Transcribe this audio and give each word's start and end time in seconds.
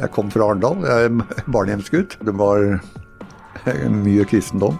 Jeg 0.00 0.12
kom 0.14 0.30
fra 0.32 0.48
Arendal, 0.48 0.80
jeg 0.86 1.10
er 1.10 1.44
barnehjemsgutt. 1.52 2.16
Det 2.24 2.34
var 2.40 2.80
mye 3.92 4.24
kristendom 4.28 4.78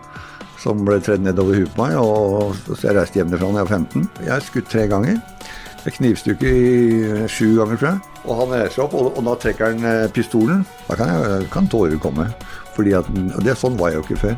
som 0.60 0.84
ble 0.84 0.98
tredd 1.04 1.24
nedover 1.24 1.56
huet 1.60 1.72
på 1.74 1.84
meg, 1.86 1.96
og 2.00 2.56
så 2.68 2.90
jeg 2.90 2.96
reiste 2.98 3.20
hjemmefra 3.20 3.48
da 3.48 3.62
jeg 3.62 3.68
var 3.68 3.74
15. 3.78 4.08
Jeg 4.26 4.32
er 4.36 4.44
skutt 4.44 4.70
tre 4.72 4.86
ganger. 4.90 5.20
Jeg 5.80 5.96
knivstykke 5.96 6.50
i 6.52 7.28
sju 7.32 7.54
ganger, 7.56 7.78
tror 7.80 7.88
jeg. 7.88 8.00
Og 8.26 8.40
han 8.42 8.50
reiser 8.52 8.84
opp, 8.84 8.96
og, 9.00 9.14
og 9.16 9.24
da 9.24 9.36
trekker 9.40 9.70
han 9.70 9.86
eh, 9.88 10.08
pistolen. 10.12 10.66
Da 10.90 10.96
kan, 11.00 11.12
jeg, 11.14 11.46
kan 11.54 11.68
tårer 11.72 11.96
komme. 12.02 12.26
Fordi 12.76 12.92
at, 12.98 13.08
det, 13.40 13.56
Sånn 13.56 13.78
var 13.80 13.94
jeg 13.94 14.02
jo 14.02 14.04
ikke 14.04 14.20
før. 14.26 14.36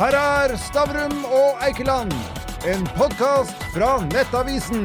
Her 0.00 0.16
er 0.18 0.56
Stavrum 0.58 1.22
og 1.28 1.62
Eikeland, 1.66 2.14
en 2.66 2.82
podkast 2.96 3.56
fra 3.72 3.88
Nettavisen. 4.10 4.84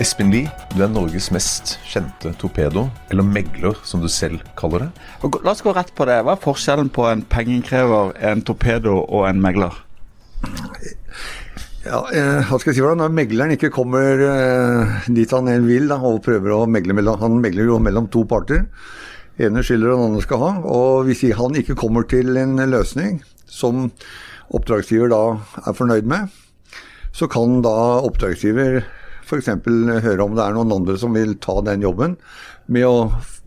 Espen 0.00 0.30
Lie, 0.32 0.48
du 0.72 0.80
er 0.84 0.88
Norges 0.92 1.28
mest 1.34 1.74
kjente 1.84 2.32
torpedo, 2.40 2.86
eller 3.12 3.26
megler 3.26 3.76
som 3.84 4.00
du 4.00 4.08
selv 4.08 4.40
kaller 4.56 4.86
det. 4.86 4.88
La 5.44 5.52
oss 5.52 5.60
gå 5.64 5.74
rett 5.76 5.92
på 5.96 6.06
det. 6.08 6.20
Hva 6.24 6.36
er 6.36 6.40
forskjellen 6.40 6.88
på 6.94 7.04
en 7.10 7.24
pengeinnkrever, 7.28 8.14
en 8.30 8.44
torpedo 8.46 9.02
og 9.02 9.26
en 9.28 9.42
megler? 9.42 9.76
Ja, 11.84 12.00
eh, 12.08 12.48
hva 12.48 12.56
skal 12.60 12.72
jeg 12.72 12.78
si 12.78 12.84
for 12.84 12.94
deg? 12.94 13.02
Når 13.02 13.14
megleren 13.18 13.54
ikke 13.56 13.72
kommer 13.74 14.24
eh, 14.24 14.96
dit 15.12 15.36
han 15.36 15.52
vil 15.68 15.92
da, 15.92 16.00
og 16.00 16.22
prøver 16.24 16.56
å 16.56 16.64
megle 16.68 16.96
mellom 16.96 17.20
Han 17.20 17.40
megler 17.44 17.68
jo 17.68 17.78
mellom 17.80 18.08
to 18.08 18.24
parter. 18.28 18.66
ene 19.40 19.62
skylder 19.64 19.92
og 19.92 19.98
den 19.98 20.10
andre 20.10 20.24
skal 20.24 20.44
ha. 20.44 20.52
Og 20.64 21.08
hvis 21.08 21.24
han 21.36 21.56
ikke 21.56 21.76
kommer 21.76 22.08
til 22.08 22.36
en 22.36 22.56
løsning 22.56 23.20
som 23.44 23.90
oppdragsgiver 24.50 25.12
da 25.12 25.24
er 25.66 25.76
fornøyd 25.76 26.08
med, 26.08 26.28
så 27.16 27.28
kan 27.30 27.60
da 27.64 27.76
oppdragsgiver 28.06 28.82
f.eks. 29.30 29.50
høre 30.04 30.24
om 30.24 30.34
det 30.36 30.44
er 30.44 30.56
noen 30.56 30.74
andre 30.80 30.96
som 30.98 31.14
vil 31.14 31.36
ta 31.42 31.60
den 31.66 31.84
jobben, 31.86 32.16
med 32.70 32.86
å 32.86 32.96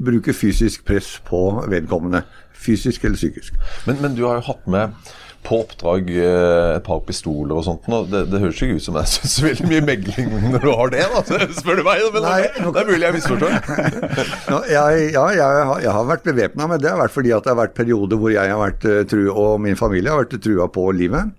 bruke 0.04 0.36
fysisk 0.36 0.86
press 0.88 1.18
på 1.28 1.44
vedkommende. 1.72 2.24
Fysisk 2.64 3.04
eller 3.04 3.20
psykisk. 3.20 3.56
Men, 3.88 4.00
men 4.04 4.16
du 4.16 4.24
har 4.28 4.40
jo 4.40 4.50
hatt 4.54 4.72
med 4.72 4.96
på 5.44 5.58
oppdrag 5.60 6.08
eh, 6.16 6.78
et 6.78 6.86
par 6.86 7.02
pistoler 7.04 7.58
og 7.58 7.66
sånt. 7.68 7.88
Og 7.92 8.08
det, 8.12 8.22
det 8.32 8.40
høres 8.40 8.62
ikke 8.64 8.78
ut 8.80 8.86
som 8.86 8.96
jeg 9.02 9.12
syns 9.12 9.36
veldig 9.44 9.70
mye 9.72 9.84
megling 9.90 10.30
når 10.54 10.64
du 10.64 10.70
har 10.72 10.94
det, 10.94 11.04
da, 11.12 11.40
spør 11.58 11.82
du 11.82 11.84
meg. 11.88 12.04
Men 12.16 12.24
Nei, 12.24 12.38
det, 12.56 12.72
er 12.72 12.88
mulig 12.88 13.08
jeg 13.10 13.18
misforstår. 13.18 13.58
ja, 14.54 14.62
jeg, 14.72 15.10
ja, 15.18 15.26
jeg, 15.36 15.68
har, 15.72 15.84
jeg 15.84 15.98
har 15.98 16.10
vært 16.14 16.28
bevæpna, 16.30 16.70
men 16.72 16.84
det 16.84 16.94
har 16.94 17.02
vært 17.04 17.16
fordi 17.18 17.36
at 17.36 17.44
det 17.44 17.52
har 17.52 17.60
vært 17.60 17.76
perioder 17.80 18.24
hvor 18.24 18.32
jeg 18.36 18.56
har 18.56 18.62
vært 18.64 18.88
trua, 19.12 19.36
og 19.36 19.64
min 19.68 19.80
familie 19.80 20.16
har 20.16 20.24
vært 20.24 20.40
trua 20.44 20.70
på 20.72 20.88
livet. 20.96 21.36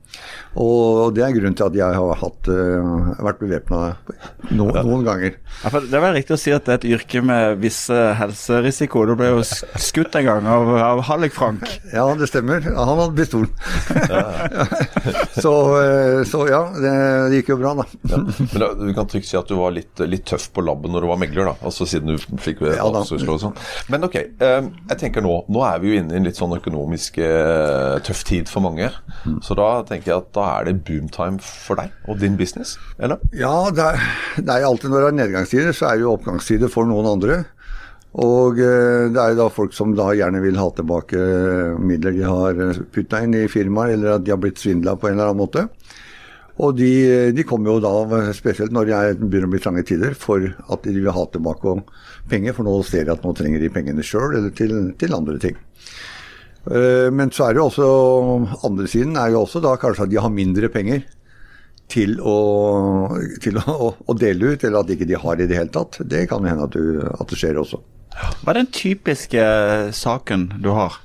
Og 0.60 1.10
det 1.16 1.24
er 1.26 1.32
grunnen 1.34 1.56
til 1.58 1.66
at 1.66 1.76
jeg 1.76 1.96
har 1.98 2.18
hatt, 2.20 2.48
uh, 2.50 3.14
vært 3.26 3.40
bevæpna 3.40 3.78
no, 4.54 4.68
noen 4.70 5.02
ganger. 5.06 5.38
Ja, 5.64 5.72
det 5.74 5.96
er 5.96 6.04
vel 6.04 6.14
riktig 6.14 6.36
å 6.36 6.38
si 6.38 6.52
at 6.54 6.66
det 6.66 6.74
er 6.74 6.78
et 6.78 6.86
yrke 6.94 7.22
med 7.26 7.58
visse 7.62 7.96
helserisiko. 8.20 9.02
Du 9.08 9.14
ble 9.18 9.32
jo 9.32 9.40
skutt 9.42 10.14
en 10.20 10.26
gang 10.28 10.46
av, 10.50 10.70
av 10.78 11.02
Hallik 11.08 11.34
Frank. 11.34 11.66
Ja, 11.90 12.06
det 12.18 12.28
stemmer. 12.30 12.62
Han 12.62 12.92
hadde 12.92 13.16
pistol. 13.18 13.48
så, 15.44 15.54
uh, 15.74 16.20
så, 16.28 16.44
ja, 16.50 16.62
det, 16.78 16.94
det, 17.32 17.40
gikk 17.40 17.54
jo 17.56 17.58
bra, 17.64 17.74
da. 17.82 17.88
ja. 18.12 18.22
Men 18.22 18.62
da, 18.62 18.70
du 18.78 18.94
kan 18.94 19.10
trygt 19.10 19.30
si 19.30 19.38
at 19.40 19.50
du 19.50 19.58
var 19.58 19.74
litt, 19.74 19.98
litt, 20.06 20.26
tøff 20.30 20.46
på 20.54 20.62
labben 20.64 20.94
når 20.94 21.04
du 21.04 21.10
var 21.10 21.20
megler, 21.20 21.50
da. 21.50 21.56
Altså 21.66 21.88
siden 21.88 22.14
du 22.14 22.38
fikk 22.44 22.62
ja, 22.68 22.86
og 22.86 23.10
sånn. 23.10 23.58
Men 23.90 24.06
ok, 24.06 24.20
um, 24.38 24.70
jeg 24.92 25.00
tenker 25.00 25.24
nå 25.24 25.34
Nå 25.52 25.60
er 25.66 25.80
vi 25.82 25.90
jo 25.90 25.98
inne 25.98 26.14
i 26.14 26.18
en 26.20 26.26
litt 26.26 26.38
sånn 26.38 26.54
økonomisk 26.56 27.18
uh, 27.18 27.98
tøff 28.06 28.22
tid 28.26 28.48
for 28.50 28.64
mange. 28.64 28.86
Mm. 29.26 29.40
Så 29.44 29.56
da 29.58 29.68
tenker 29.88 30.03
jeg 30.10 30.22
at 30.22 30.30
da 30.36 30.44
er 30.58 30.68
det 30.68 30.76
boomtime 30.86 31.42
for 31.44 31.80
deg 31.80 31.92
og 32.08 32.20
din 32.20 32.38
business, 32.40 32.76
eller? 32.98 33.22
Ja, 33.36 33.70
det 33.74 33.88
er, 33.90 34.06
det 34.38 34.54
er 34.54 34.68
alltid 34.68 34.92
når 34.92 35.04
det 35.04 35.10
er 35.10 35.18
nedgangstider, 35.22 35.76
så 35.76 35.90
er 35.90 35.98
det 35.98 36.06
jo 36.06 36.14
oppgangstider 36.14 36.72
for 36.72 36.88
noen 36.88 37.10
andre. 37.16 37.42
Og 38.14 38.60
eh, 38.62 39.10
det 39.10 39.18
er 39.18 39.32
jo 39.32 39.40
da 39.42 39.50
folk 39.50 39.74
som 39.74 39.94
da 39.98 40.12
gjerne 40.14 40.42
vil 40.44 40.58
ha 40.60 40.68
tilbake 40.76 41.18
midler 41.82 42.14
de 42.14 42.26
har 42.28 42.60
putta 42.94 43.24
inn 43.24 43.34
i 43.34 43.48
firmaet, 43.50 43.96
eller 43.96 44.18
at 44.18 44.26
de 44.26 44.34
har 44.34 44.40
blitt 44.42 44.62
svindla 44.62 44.94
på 44.94 45.10
en 45.10 45.16
eller 45.16 45.32
annen 45.32 45.42
måte. 45.42 45.66
Og 46.62 46.76
de, 46.78 46.90
de, 47.34 47.42
kommer 47.42 47.72
jo 47.72 47.80
da, 47.82 48.20
spesielt 48.36 48.74
når 48.74 48.86
det 48.86 48.98
begynner 49.24 49.48
å 49.48 49.54
bli 49.56 49.62
trange 49.62 49.82
tider, 49.88 50.14
for 50.14 50.44
at 50.70 50.86
de 50.86 50.94
vil 50.94 51.10
ha 51.10 51.24
tilbake 51.34 51.72
penger. 52.30 52.54
For 52.54 52.66
nå 52.66 52.76
ser 52.86 53.08
de 53.08 53.14
at 53.16 53.24
nå 53.26 53.32
trenger 53.34 53.62
de 53.62 53.72
pengene 53.74 54.06
sjøl, 54.06 54.36
eller 54.38 54.54
til, 54.54 54.76
til 55.00 55.16
andre 55.16 55.40
ting. 55.42 55.58
Eh, 56.70 57.10
men 57.12 57.32
så 57.34 57.48
er 57.48 57.54
det 57.54 57.60
jo 57.60 57.68
også 57.68 57.88
andre 58.64 58.88
siden 58.88 59.18
er 59.20 59.34
jo 59.34 59.42
også 59.44 59.60
da 59.64 59.74
kanskje 59.80 60.06
at 60.06 60.12
de 60.12 60.20
har 60.22 60.32
mindre 60.32 60.70
penger 60.72 61.04
til 61.92 62.16
å, 62.24 62.36
til 63.44 63.60
å, 63.60 63.90
å 63.92 64.16
dele 64.16 64.54
ut, 64.54 64.64
eller 64.64 64.80
at 64.80 64.92
ikke 64.94 65.08
de 65.08 65.20
har 65.20 65.40
i 65.40 65.48
det 65.50 65.58
hele 65.58 65.74
tatt. 65.74 66.00
Det 66.00 66.24
kan 66.30 66.46
hende 66.48 66.64
at, 66.64 66.76
du, 66.76 67.02
at 67.04 67.28
det 67.28 67.40
skjer 67.40 67.60
også. 67.60 67.82
Hva 68.14 68.54
er 68.54 68.62
den 68.62 68.70
typiske 68.72 69.42
eh, 69.42 69.90
saken 69.92 70.54
du 70.64 70.72
har? 70.76 71.00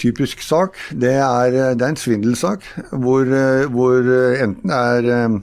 Typisk 0.00 0.40
sak, 0.40 0.78
det 0.96 1.18
er, 1.20 1.52
det 1.76 1.84
er 1.84 1.90
en 1.90 1.98
svindelsak 2.00 2.64
hvor, 2.88 3.28
hvor 3.68 4.06
enten 4.40 4.70
det 4.72 4.78
er 4.78 5.34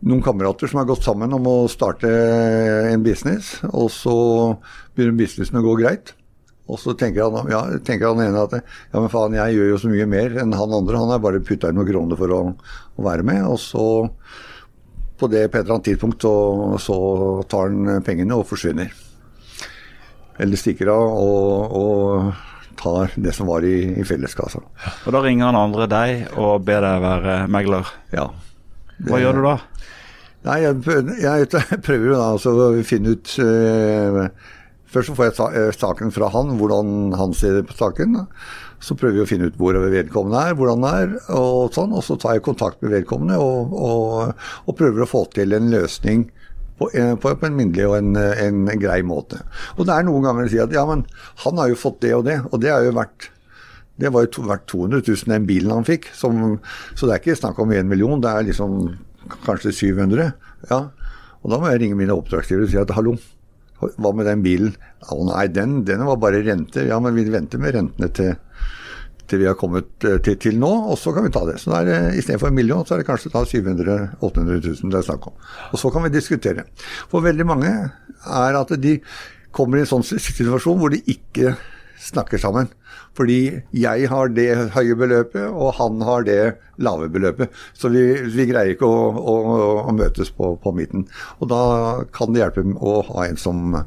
noen 0.00 0.22
kamerater 0.24 0.70
som 0.70 0.80
har 0.80 0.88
gått 0.88 1.04
sammen 1.04 1.36
om 1.36 1.44
å 1.50 1.56
starte 1.68 2.08
en 2.88 3.04
business, 3.04 3.58
og 3.68 3.90
så 3.92 4.16
begynner 4.96 5.18
businessen 5.18 5.60
å 5.60 5.64
gå 5.66 5.76
greit. 5.82 6.14
Og 6.70 6.78
så 6.78 6.94
tenker 6.98 7.26
han, 7.26 7.50
ja, 7.50 7.62
tenker 7.84 8.12
han 8.12 8.22
ene 8.22 8.44
at 8.46 8.54
ja, 8.60 8.98
men 8.98 9.10
faen, 9.12 9.36
jeg 9.38 9.56
gjør 9.56 9.72
jo 9.72 9.80
så 9.82 9.90
mye 9.90 10.06
mer 10.10 10.38
enn 10.42 10.54
han 10.56 10.76
andre. 10.76 11.00
Han 11.00 11.12
har 11.14 11.22
bare 11.22 11.42
putta 11.44 11.70
inn 11.70 11.78
noen 11.80 11.90
kroner 11.90 12.20
for 12.20 12.36
å, 12.36 12.40
å, 12.54 13.04
være 13.06 13.26
med. 13.26 13.42
Og 13.50 13.58
så, 13.62 13.86
på 15.18 15.30
det 15.32 15.48
på 15.48 15.58
et 15.58 15.64
eller 15.64 15.78
annet 15.78 15.88
tidspunkt, 15.90 16.22
så, 16.22 16.34
så 16.82 16.98
tar 17.50 17.72
han 17.72 18.04
pengene 18.06 18.38
og 18.38 18.46
forsvinner. 18.50 18.92
Eller 20.40 20.60
stikker 20.60 20.88
av 20.92 21.18
og, 21.20 21.74
og 21.80 22.46
tar 22.80 23.16
det 23.20 23.34
som 23.36 23.50
var 23.50 23.66
i, 23.66 23.76
i, 24.00 24.04
felleskassa. 24.08 24.62
Og 25.04 25.12
da 25.12 25.24
ringer 25.24 25.50
han 25.50 25.58
andre 25.58 25.88
deg 25.90 26.38
og 26.40 26.62
ber 26.64 26.86
deg 26.86 27.02
være 27.04 27.36
megler? 27.52 27.90
Ja. 28.14 28.30
Det, 28.96 29.10
Hva 29.10 29.20
gjør 29.20 29.36
du 29.36 29.44
da? 29.48 29.58
Nei, 30.48 30.56
jeg, 30.64 30.78
jeg, 31.20 31.48
prøver 31.84 32.06
jo 32.08 32.16
da 32.16 32.30
å 32.32 32.70
finne 32.88 33.12
ut 33.16 33.34
øh, 33.44 34.22
Først 34.90 35.10
så 35.10 35.14
får 35.14 35.28
jeg 35.28 35.60
eh, 35.60 35.70
saken 35.76 36.10
fra 36.14 36.30
han, 36.34 36.56
hvordan 36.58 37.14
han 37.18 37.34
ser 37.36 37.62
på 37.66 37.76
saken. 37.78 38.18
Så 38.82 38.96
prøver 38.98 39.20
vi 39.20 39.24
å 39.24 39.28
finne 39.28 39.50
ut 39.50 39.58
hvor 39.60 39.76
vedkommende 39.92 40.42
er, 40.50 40.56
hvordan 40.58 40.84
det 40.86 40.92
er, 41.02 41.16
og 41.36 41.74
sånn. 41.76 41.94
Og 41.94 42.04
så 42.06 42.18
tar 42.18 42.36
jeg 42.36 42.46
kontakt 42.46 42.82
med 42.82 42.94
vedkommende 42.96 43.38
og, 43.38 43.74
og, 43.76 44.46
og 44.66 44.78
prøver 44.78 45.04
å 45.04 45.10
få 45.10 45.26
til 45.36 45.54
en 45.54 45.70
løsning 45.72 46.26
på, 46.80 46.88
eh, 46.96 47.12
på, 47.20 47.34
på 47.36 47.46
en 47.46 47.58
minnelig 47.58 47.86
og 47.86 47.98
en, 48.00 48.16
en, 48.16 48.64
grei 48.80 49.02
måte. 49.06 49.42
Og 49.76 49.86
det 49.86 49.94
er 49.94 50.08
noen 50.08 50.26
ganger 50.26 50.48
å 50.48 50.52
si 50.52 50.62
at 50.62 50.74
ja, 50.74 50.86
men 50.88 51.04
han 51.44 51.60
har 51.60 51.70
jo 51.70 51.78
fått 51.78 52.00
det 52.06 52.14
og 52.16 52.24
det, 52.26 52.40
og 52.50 52.62
det 52.64 52.72
har 52.72 52.86
jo 52.86 52.96
vært 52.98 53.30
det 54.00 54.08
var 54.14 54.24
jo 54.24 54.30
to, 54.32 54.42
vært 54.48 54.64
200 54.72 55.02
000 55.04 55.28
den 55.28 55.44
bilen 55.44 55.74
han 55.74 55.84
fikk, 55.84 56.06
som, 56.16 56.54
så 56.96 57.04
det 57.04 57.12
er 57.12 57.20
ikke 57.20 57.36
snakk 57.36 57.58
om 57.60 57.74
1 57.76 57.90
million, 57.90 58.22
det 58.24 58.30
er 58.32 58.46
liksom 58.48 58.78
kanskje 59.44 59.74
700. 59.76 60.30
Ja. 60.70 60.78
Og 61.44 61.52
da 61.52 61.58
må 61.60 61.68
jeg 61.68 61.82
ringe 61.82 61.98
mine 62.00 62.16
oppdragsgivere 62.16 62.64
og 62.64 62.72
si 62.72 62.80
at 62.80 62.94
hallo, 62.96 63.18
hva 63.80 64.12
med 64.16 64.28
den 64.28 64.44
bilen? 64.44 64.76
Å 65.08 65.18
nei, 65.30 65.46
den, 65.52 65.80
den 65.88 66.04
var 66.08 66.20
bare 66.20 66.42
renter. 66.44 66.86
Ja, 66.90 67.00
men 67.02 67.16
vi 67.16 67.26
venter 67.32 67.62
med 67.62 67.74
rentene 67.76 68.10
til, 68.16 68.36
til 69.30 69.42
vi 69.42 69.48
har 69.48 69.58
kommet 69.60 70.06
eh, 70.08 70.18
til, 70.24 70.36
til, 70.42 70.60
nå, 70.60 70.70
og 70.92 70.98
så 71.00 71.14
kan 71.16 71.26
vi 71.26 71.32
ta 71.34 71.46
det. 71.48 71.58
Så 71.62 71.72
da 71.72 71.80
er 71.80 71.90
det 71.90 72.20
istedenfor 72.20 72.50
en 72.50 72.58
million, 72.60 72.86
så 72.86 72.96
er 72.96 73.02
det 73.02 73.08
kanskje 73.08 73.32
da 73.34 73.44
700 73.48 73.98
800 74.20 74.62
000 74.68 74.94
det 74.94 75.00
er 75.00 75.08
snakk 75.08 75.30
om. 75.32 75.36
Og 75.72 75.82
så 75.82 75.92
kan 75.94 76.06
vi 76.06 76.14
diskutere. 76.14 76.66
For 77.12 77.24
veldig 77.24 77.48
mange 77.48 77.74
er 77.80 78.60
at 78.60 78.74
de 78.80 78.98
kommer 79.56 79.80
i 79.80 79.84
en 79.84 79.90
sånn 79.90 80.06
situasjon 80.06 80.78
hvor 80.78 80.92
de 80.92 81.00
ikke 81.10 81.56
snakker 82.00 82.40
sammen. 82.40 82.70
Fordi 83.16 83.60
jeg 83.76 84.08
har 84.10 84.32
det 84.32 84.48
høye 84.74 84.96
beløpet, 84.98 85.46
og 85.50 85.74
han 85.78 86.02
har 86.06 86.24
det 86.26 86.40
lave 86.80 87.10
beløpet. 87.12 87.52
Så 87.76 87.90
vi, 87.92 88.04
vi 88.32 88.46
greier 88.50 88.74
ikke 88.74 88.88
å, 88.88 89.08
å, 89.18 89.34
å 89.84 89.94
møtes 89.96 90.32
på, 90.34 90.54
på, 90.62 90.74
midten. 90.76 91.06
Og 91.40 91.50
da 91.52 91.62
kan 92.14 92.32
det 92.32 92.44
hjelpe 92.44 92.64
å 92.78 93.00
ha 93.10 93.26
en 93.26 93.40
som, 93.40 93.80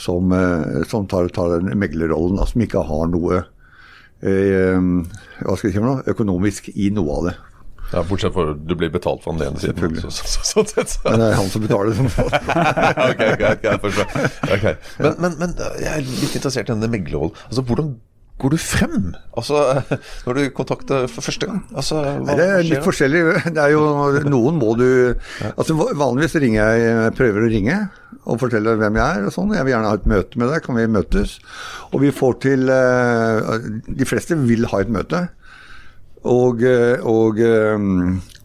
som, 0.00 0.36
eh, 0.36 0.84
som 0.90 1.08
tar, 1.10 1.28
tar 1.34 1.66
meglerrollen, 1.74 2.40
som 2.48 2.64
ikke 2.64 2.86
har 2.88 3.10
noe 3.12 3.42
eh, 4.24 4.78
hva 5.44 5.58
skal 5.58 5.70
jeg 5.70 5.76
si 5.76 6.14
økonomisk 6.14 6.70
i 6.74 6.90
noe 6.94 7.18
av 7.18 7.28
det. 7.28 7.36
Ja, 7.94 8.02
Bortsett 8.08 8.34
fra 8.34 8.48
du 8.58 8.74
blir 8.78 8.90
betalt 8.90 9.22
for 9.24 9.36
den 9.36 9.46
ene 9.46 9.60
siden. 9.62 10.00
Så, 10.10 10.26
så, 10.26 10.64
så, 10.66 10.98
Men 11.04 11.20
det 11.22 11.28
er 11.28 11.36
han 11.38 11.52
som 11.52 11.62
betaler. 11.62 12.00
Ok, 13.04 13.20
greit, 13.38 13.62
greit, 13.62 13.84
okay. 14.48 14.74
Men, 14.98 15.14
men, 15.22 15.36
men, 15.38 15.54
jeg 15.78 15.92
er 15.92 16.02
litt 16.02 16.34
interessert 16.34 16.68
i 16.68 16.72
denne 16.72 16.90
meglerrollen. 16.90 17.36
Altså, 17.46 17.62
hvordan 17.68 17.92
går 18.42 18.54
du 18.54 18.58
frem? 18.58 18.96
Altså, 19.38 19.60
Når 20.26 20.38
du 20.38 20.42
kontakter 20.56 21.06
for 21.10 21.26
første 21.28 21.46
gang? 21.50 21.60
Altså, 21.76 22.00
hva, 22.02 22.34
det 22.38 22.48
er 22.56 22.66
litt 22.66 22.86
forskjellig. 22.86 23.22
Det 23.54 23.62
er 23.62 23.74
jo 23.76 23.84
Noen 24.26 24.58
må 24.58 24.74
du 24.80 24.88
altså 25.54 25.76
Vanligvis 25.78 26.34
ringer 26.42 26.80
jeg, 26.80 27.14
prøver 27.18 27.46
å 27.46 27.52
ringe 27.52 27.78
og 28.24 28.40
fortelle 28.40 28.74
hvem 28.80 28.98
jeg 28.98 29.20
er. 29.20 29.28
og 29.28 29.34
sånn. 29.36 29.54
Jeg 29.54 29.66
vil 29.66 29.74
gjerne 29.76 29.92
ha 29.92 30.00
et 30.00 30.10
møte 30.10 30.40
med 30.40 30.50
deg. 30.50 30.64
Kan 30.64 30.78
vi 30.80 30.90
møtes? 30.90 31.38
Og 31.92 32.02
vi 32.02 32.12
får 32.14 32.38
til 32.46 32.70
eh, 32.72 33.70
De 33.86 34.08
fleste 34.08 34.38
vil 34.40 34.66
ha 34.72 34.80
et 34.82 34.92
møte. 34.92 35.26
Og, 36.24 36.62
eh, 36.64 37.00
og 37.04 37.40
eh, 37.42 37.88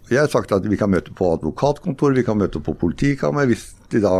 jeg 0.09 0.19
har 0.19 0.31
sagt 0.31 0.51
at 0.55 0.65
vi 0.67 0.77
kan 0.79 0.91
møte 0.91 1.13
på 1.15 1.33
advokatkontor, 1.37 2.15
vi 2.17 2.25
kan 2.27 2.39
møte 2.39 2.61
på 2.63 2.75
politikammer 2.79 3.47
hvis 3.49 3.69
de 3.93 4.01
da 4.03 4.15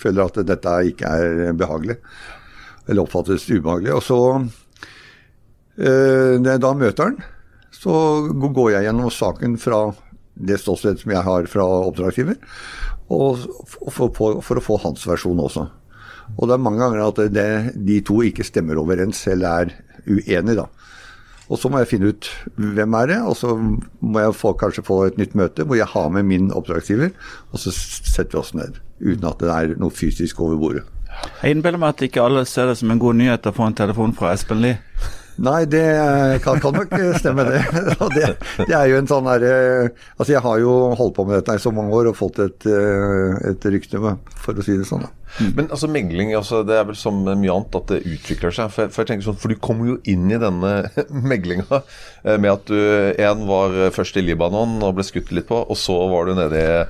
føler 0.00 0.26
at 0.26 0.40
dette 0.48 0.72
ikke 0.90 1.10
er 1.10 1.54
behagelig. 1.58 1.98
Eller 2.88 3.04
oppfattes 3.04 3.46
ubehagelig. 3.52 3.94
Og 3.94 4.02
så, 4.04 4.18
eh, 5.78 6.34
når 6.40 6.50
jeg 6.50 6.64
da 6.64 6.72
møter 6.80 7.10
han, 7.10 7.20
så 7.74 7.94
går 8.32 8.74
jeg 8.74 8.88
gjennom 8.88 9.12
saken 9.12 9.56
fra 9.60 9.84
det 10.34 10.58
ståstedet 10.58 11.04
som 11.04 11.14
jeg 11.14 11.22
har 11.22 11.46
fra 11.46 11.64
oppdragsgiver, 11.86 12.38
og 13.14 13.44
for, 13.70 14.10
for, 14.16 14.40
for, 14.42 14.58
å 14.58 14.64
få 14.64 14.78
hans 14.82 15.04
versjon 15.06 15.42
også. 15.44 15.68
Og 16.34 16.48
det 16.48 16.56
er 16.56 16.64
mange 16.64 16.80
ganger 16.80 17.04
at 17.04 17.20
det, 17.30 17.48
de 17.76 18.00
to 18.06 18.22
ikke 18.26 18.46
stemmer 18.46 18.80
overens 18.80 19.20
eller 19.30 19.68
er 19.68 19.74
uenige, 20.08 20.64
da. 20.64 20.66
Og 21.52 21.60
så 21.60 21.68
må 21.68 21.80
jeg 21.82 21.90
finne 21.90 22.12
ut 22.14 22.28
hvem 22.56 22.96
er 22.96 23.10
det, 23.12 23.18
og 23.20 23.36
så 23.36 23.52
må 23.54 24.22
jeg 24.22 24.36
få, 24.38 24.54
kanskje 24.60 24.86
få 24.86 25.00
et 25.08 25.18
nytt 25.20 25.36
møte 25.36 25.66
hvor 25.68 25.76
jeg 25.78 25.90
har 25.92 26.08
med 26.14 26.28
min 26.30 26.50
oppdragsgiver, 26.56 27.12
og 27.52 27.60
så 27.60 27.72
setter 27.74 28.38
vi 28.38 28.40
oss 28.40 28.54
ned. 28.56 28.80
Uten 29.04 29.28
at 29.28 29.42
det 29.42 29.52
er 29.52 29.74
noe 29.80 29.92
fysisk 29.92 30.40
over 30.40 30.56
bordet. 30.60 30.86
Jeg 31.42 31.54
innbiller 31.54 31.78
meg 31.78 31.94
at 31.94 32.06
ikke 32.08 32.24
alle 32.24 32.46
ser 32.48 32.70
det 32.70 32.78
som 32.80 32.90
en 32.90 33.02
god 33.02 33.20
nyhet 33.20 33.46
å 33.46 33.54
få 33.54 33.68
en 33.68 33.76
telefon 33.76 34.16
fra 34.16 34.32
Espen 34.34 34.64
Lie. 34.64 34.80
Nei, 35.42 35.64
det 35.66 35.82
kan, 36.44 36.60
kan 36.62 36.76
nok 36.76 36.92
stemme, 37.18 37.44
det. 37.48 37.62
det. 38.16 38.30
det. 38.68 38.74
er 38.74 38.86
jo 38.90 39.00
en 39.00 39.10
sånn 39.10 39.26
herre 39.26 39.54
Altså, 40.14 40.30
jeg 40.30 40.42
har 40.44 40.60
jo 40.62 40.76
holdt 40.94 41.16
på 41.16 41.26
med 41.26 41.40
dette 41.40 41.56
i 41.58 41.62
så 41.62 41.72
mange 41.74 41.94
år 41.96 42.12
og 42.12 42.18
fått 42.18 42.38
et, 42.44 42.66
eh, 42.70 43.50
et 43.50 43.68
rykte, 43.74 43.98
for 44.44 44.54
å 44.54 44.64
si 44.64 44.76
det 44.78 44.86
sånn. 44.86 45.02
da. 45.06 45.10
Mm. 45.40 45.50
Men 45.56 45.70
altså 45.74 45.90
megling, 45.90 46.30
altså, 46.38 46.62
det 46.62 46.76
er 46.78 46.86
vel 46.86 46.98
som 46.98 47.18
mye 47.26 47.50
annet 47.50 47.78
at 47.80 47.90
det 47.90 48.02
utvikler 48.06 48.54
seg. 48.54 48.70
For, 48.70 48.92
for 48.94 49.02
jeg 49.02 49.10
tenker 49.10 49.26
sånn, 49.26 49.40
for 49.42 49.50
du 49.50 49.58
kommer 49.58 49.90
jo 49.90 49.98
inn 50.10 50.30
i 50.30 50.38
denne 50.38 50.74
meglinga 51.32 51.80
eh, 51.80 52.36
med 52.38 52.52
at 52.52 52.70
du 52.70 52.78
en 53.26 53.46
var 53.50 53.78
først 53.96 54.20
i 54.20 54.26
Libanon 54.26 54.78
og 54.84 55.00
ble 55.00 55.06
skutt 55.06 55.34
litt 55.34 55.50
på, 55.50 55.64
og 55.66 55.78
så 55.78 55.98
var 56.12 56.30
du 56.30 56.36
nede 56.38 56.62
i 56.62 56.82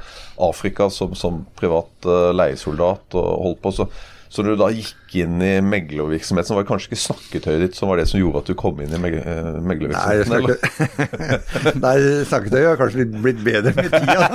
Afrika 0.44 0.90
som, 0.92 1.14
som 1.16 1.44
privat 1.56 2.08
leiesoldat 2.34 3.16
og 3.16 3.30
holdt 3.46 3.64
på. 3.64 3.72
så 3.72 3.88
så 4.34 4.42
når 4.42 4.56
du 4.56 4.62
da 4.64 4.66
gikk 4.74 5.12
inn 5.22 5.38
i 5.46 5.60
meglervirksomhet, 5.62 6.48
så 6.48 6.56
var 6.56 6.64
det 6.64 6.70
kanskje 6.72 6.88
ikke 6.88 7.04
snakketøyet 7.04 7.60
ditt 7.62 7.76
som 7.78 7.86
var 7.86 8.00
det 8.00 8.08
som 8.10 8.18
gjorde 8.18 8.40
at 8.42 8.48
du 8.50 8.54
kom 8.58 8.80
inn 8.82 8.90
i 8.90 8.98
eh, 8.98 9.60
meglervirksomheten? 9.62 11.78
Nei, 11.84 11.98
snakketøyet 12.26 12.66
har 12.66 12.74
kanskje 12.80 13.06
blitt 13.14 13.38
bedre 13.46 13.70
med 13.76 13.94
tida. 13.94 14.26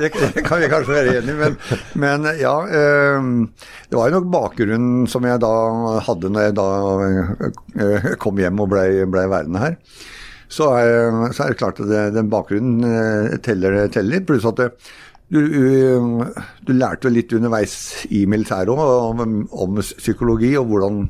Det, 0.00 0.08
det 0.38 0.44
kan 0.46 0.62
vi 0.62 0.70
kanskje 0.72 0.96
være 0.96 1.12
enig 1.18 1.32
i. 1.34 1.36
Men, 1.42 1.52
men, 2.00 2.24
ja, 2.40 2.56
ehm, 2.80 3.52
det 3.92 4.00
var 4.00 4.08
jo 4.08 4.16
nok 4.16 4.32
bakgrunnen 4.32 5.04
som 5.12 5.20
jeg 5.28 5.36
da 5.44 5.52
hadde 6.08 6.32
når 6.32 6.40
jeg 6.46 6.56
da 6.62 6.68
eh, 7.84 8.08
kom 8.24 8.40
hjem 8.40 8.64
og 8.64 8.72
blei 8.72 9.04
ble 9.12 9.28
værende 9.28 9.60
her. 9.66 9.76
Så 10.48 10.72
er, 10.72 11.12
så 11.36 11.44
er, 11.44 11.52
det 11.52 11.60
klart 11.60 11.76
at 11.84 11.88
det, 11.92 12.16
den 12.16 12.32
bakgrunnen 12.32 12.80
teller, 13.44 13.92
teller, 13.92 14.08
litt. 14.14 14.24
Pluss 14.24 14.48
at 14.48 14.56
det, 14.56 14.72
du, 15.32 15.40
du, 16.66 16.72
lærte 16.72 17.10
litt 17.12 17.32
underveis 17.36 18.06
i 18.14 18.24
militæret 18.30 18.72
om, 18.72 19.20
om, 19.52 19.80
psykologi 19.82 20.54
og 20.56 20.68
hvordan, 20.70 21.02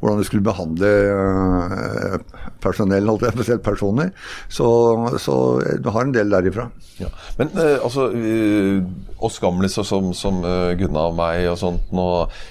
hvordan, 0.00 0.20
du 0.20 0.26
skulle 0.26 0.44
behandle 0.44 0.90
eh, 1.12 2.38
personell, 2.62 3.08
holdt 3.10 3.26
jeg 3.26 3.36
spesielt 3.36 3.64
personer. 3.64 4.12
Så, 4.48 4.66
så, 5.20 5.34
du 5.80 5.90
har 5.92 6.06
en 6.06 6.14
del 6.14 6.32
derifra. 6.32 6.68
Ja. 7.00 7.08
Men 7.38 7.52
uh, 7.56 7.78
altså, 7.84 8.10
uh, 8.12 8.80
oss 9.24 9.38
gamle 9.40 9.68
som, 9.72 10.10
som 10.16 10.42
Gunnar 10.76 11.12
og 11.12 11.16
meg 11.16 11.46
og 11.48 11.56
sånt 11.60 11.92
nå, 11.96 12.06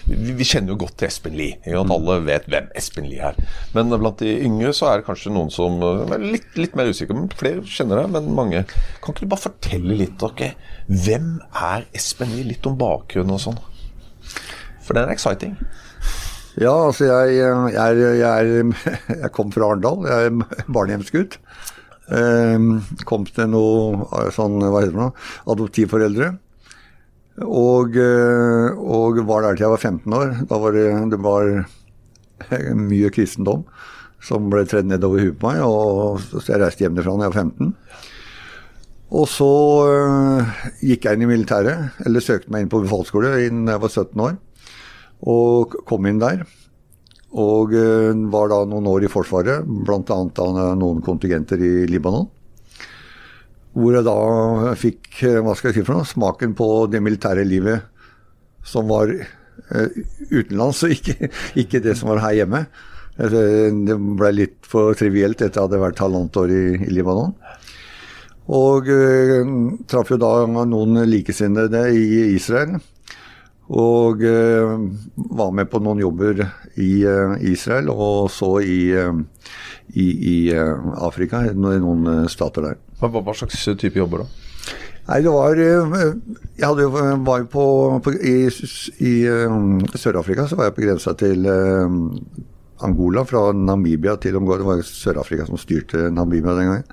vi, 0.07 0.33
vi, 0.37 0.47
kjenner 0.47 0.73
jo 0.73 0.79
godt 0.85 0.95
til 1.01 1.09
Espen 1.09 1.37
Lie. 1.37 1.59
Mm. 1.65 1.93
Alle 1.93 2.19
vet 2.25 2.47
hvem 2.49 2.69
Espen 2.77 3.09
Lie 3.09 3.31
er. 3.31 3.37
Men 3.75 3.93
blant 3.93 4.21
de 4.21 4.33
yngre 4.45 4.73
så 4.77 4.89
er 4.89 5.01
det 5.01 5.09
kanskje 5.09 5.33
noen 5.33 5.53
som 5.53 5.77
er 5.81 6.21
litt, 6.21 6.49
litt 6.57 6.77
mer 6.77 6.89
usikre. 6.89 7.17
Men 7.17 7.29
flere 7.37 7.65
kjenner 7.65 8.03
det, 8.03 8.07
men 8.15 8.31
mange. 8.37 8.63
Kan 9.03 9.13
ikke 9.13 9.25
du 9.25 9.33
bare 9.33 9.47
fortelle 9.49 9.97
litt, 9.99 10.17
dere? 10.21 10.53
Hvem 10.89 11.35
er 11.53 11.89
Espen 11.97 12.33
Lie? 12.33 12.49
Litt 12.53 12.69
om 12.69 12.77
bakgrunnen 12.79 13.37
og 13.37 13.43
sånn. 13.43 13.61
For 14.85 14.97
den 14.97 15.05
er 15.05 15.13
exciting. 15.13 15.53
Ja, 16.59 16.73
altså 16.89 17.07
jeg, 17.07 17.37
jeg, 17.71 17.99
jeg, 18.19 18.63
jeg 19.23 19.31
kom 19.35 19.51
fra 19.55 19.69
Arendal. 19.69 20.03
Jeg 20.09 20.31
er 20.31 20.55
barnehjemsgutt. 20.75 21.37
Ehm, 22.11 22.81
kom 23.07 23.23
til 23.29 23.47
noe 23.53 24.25
sånn, 24.35 24.57
hva 24.59 24.81
heter 24.81 24.95
det 24.95 24.99
nå, 24.99 25.09
adoptivforeldre. 25.53 26.33
Og, 27.45 27.95
eh, 27.95 28.75
og, 28.75 29.21
var 29.29 29.45
der 29.45 29.55
til 29.55 29.67
jeg 29.67 29.75
var 29.75 29.85
15 29.85 30.17
år. 30.17 30.33
Da 30.49 30.59
var 30.59 30.75
det, 30.75 30.87
det 31.13 31.21
var 31.23 31.53
mye 32.89 33.13
kristendom 33.15 33.63
som 34.19 34.51
ble 34.51 34.65
tredd 34.67 34.89
nedover 34.89 35.23
huet 35.23 35.39
på 35.39 35.53
meg. 35.53 35.63
Og, 35.63 36.19
så 36.33 36.57
jeg 36.57 36.63
reiste 36.65 36.83
hjem 36.83 36.99
derfra 36.99 37.15
da 37.15 37.29
jeg 37.29 37.37
var 37.37 37.41
15. 37.45 37.73
Og 39.15 39.25
så 39.31 39.53
gikk 40.85 41.07
jeg 41.07 41.17
inn 41.17 41.23
i 41.25 41.31
militæret, 41.31 42.03
eller 42.05 42.21
søkte 42.21 42.51
meg 42.53 42.67
inn 42.67 42.69
på 42.69 42.83
befalsskole 42.83 43.31
da 43.31 43.39
jeg 43.47 43.85
var 43.87 43.95
17 43.95 44.27
år. 44.27 44.35
Og 45.27 45.75
kom 45.87 46.07
inn 46.07 46.21
der. 46.21 46.45
Og 47.29 47.73
øh, 47.77 48.25
var 48.33 48.49
da 48.49 48.63
noen 48.65 48.87
år 48.89 49.05
i 49.05 49.11
Forsvaret, 49.11 49.65
bl.a. 49.67 50.19
noen 50.79 51.01
kontingenter 51.05 51.61
i 51.61 51.85
Libanon. 51.89 52.29
Hvor 53.75 53.95
jeg 53.95 54.07
da 54.07 54.73
fikk 54.79 55.21
øh, 55.27 55.41
hva 55.45 55.53
skal 55.55 55.69
jeg 55.69 55.79
si 55.79 55.85
for 55.85 55.99
noe, 55.99 56.09
smaken 56.09 56.55
på 56.57 56.69
det 56.91 57.03
militære 57.05 57.45
livet 57.45 57.85
som 58.65 58.89
var 58.89 59.11
øh, 59.13 59.99
utenlands, 60.31 60.81
og 60.83 60.95
ikke, 60.95 61.29
ikke, 61.61 61.83
det 61.83 61.97
som 61.99 62.09
var 62.13 62.23
her 62.25 62.41
hjemme. 62.41 62.65
Det 63.19 63.95
ble 64.15 64.29
litt 64.31 64.67
for 64.67 64.95
trivielt 64.95 65.41
etter 65.41 65.49
at 65.49 65.57
jeg 65.57 65.65
hadde 65.67 65.81
vært 65.81 66.01
halvannet 66.01 66.37
år 66.39 66.53
i, 66.55 66.63
i 66.87 66.93
Libanon. 66.95 67.33
Og 68.49 68.87
uh, 68.89 69.49
traff 69.85 70.09
jo 70.09 70.17
da 70.17 70.31
noen 70.47 71.03
likesinnede 71.05 71.83
i 71.93 72.21
Israel. 72.31 72.79
Og 73.69 74.23
eh, 74.25 74.71
var 75.37 75.51
med 75.53 75.69
på 75.69 75.81
noen 75.83 76.01
jobber 76.01 76.41
i 76.81 76.91
eh, 77.05 77.33
Israel, 77.51 77.91
og 77.93 78.31
så 78.33 78.55
i, 78.65 78.81
i, 79.93 80.05
i 80.33 80.37
Afrika, 80.97 81.43
i 81.45 81.53
noen 81.53 82.29
stater 82.31 82.65
der. 82.65 82.79
Hva, 82.99 83.11
hva 83.21 83.35
slags 83.37 83.61
type 83.77 84.01
jobber 84.01 84.25
da? 84.25 84.29
Nei, 85.09 85.23
det 85.25 85.31
var 85.33 85.57
Jeg 85.57 86.65
hadde, 86.65 86.85
var 87.25 87.39
jo 87.41 87.45
på, 87.49 87.65
på 88.05 88.11
I, 88.13 88.33
i 89.01 89.13
Sør-Afrika 89.97 90.45
så 90.45 90.57
var 90.59 90.69
jeg 90.69 90.75
på 90.75 90.83
grensa 90.85 91.15
til 91.17 91.47
Angola. 92.85 93.23
Fra 93.25 93.47
Namibia 93.55 94.17
til 94.21 94.37
Angola. 94.37 94.59
Det 94.61 94.67
var 94.67 94.83
Sør-Afrika 94.85 95.47
som 95.47 95.57
styrte 95.57 96.11
Namibia 96.13 96.53
den 96.59 96.69
gangen. 96.69 96.85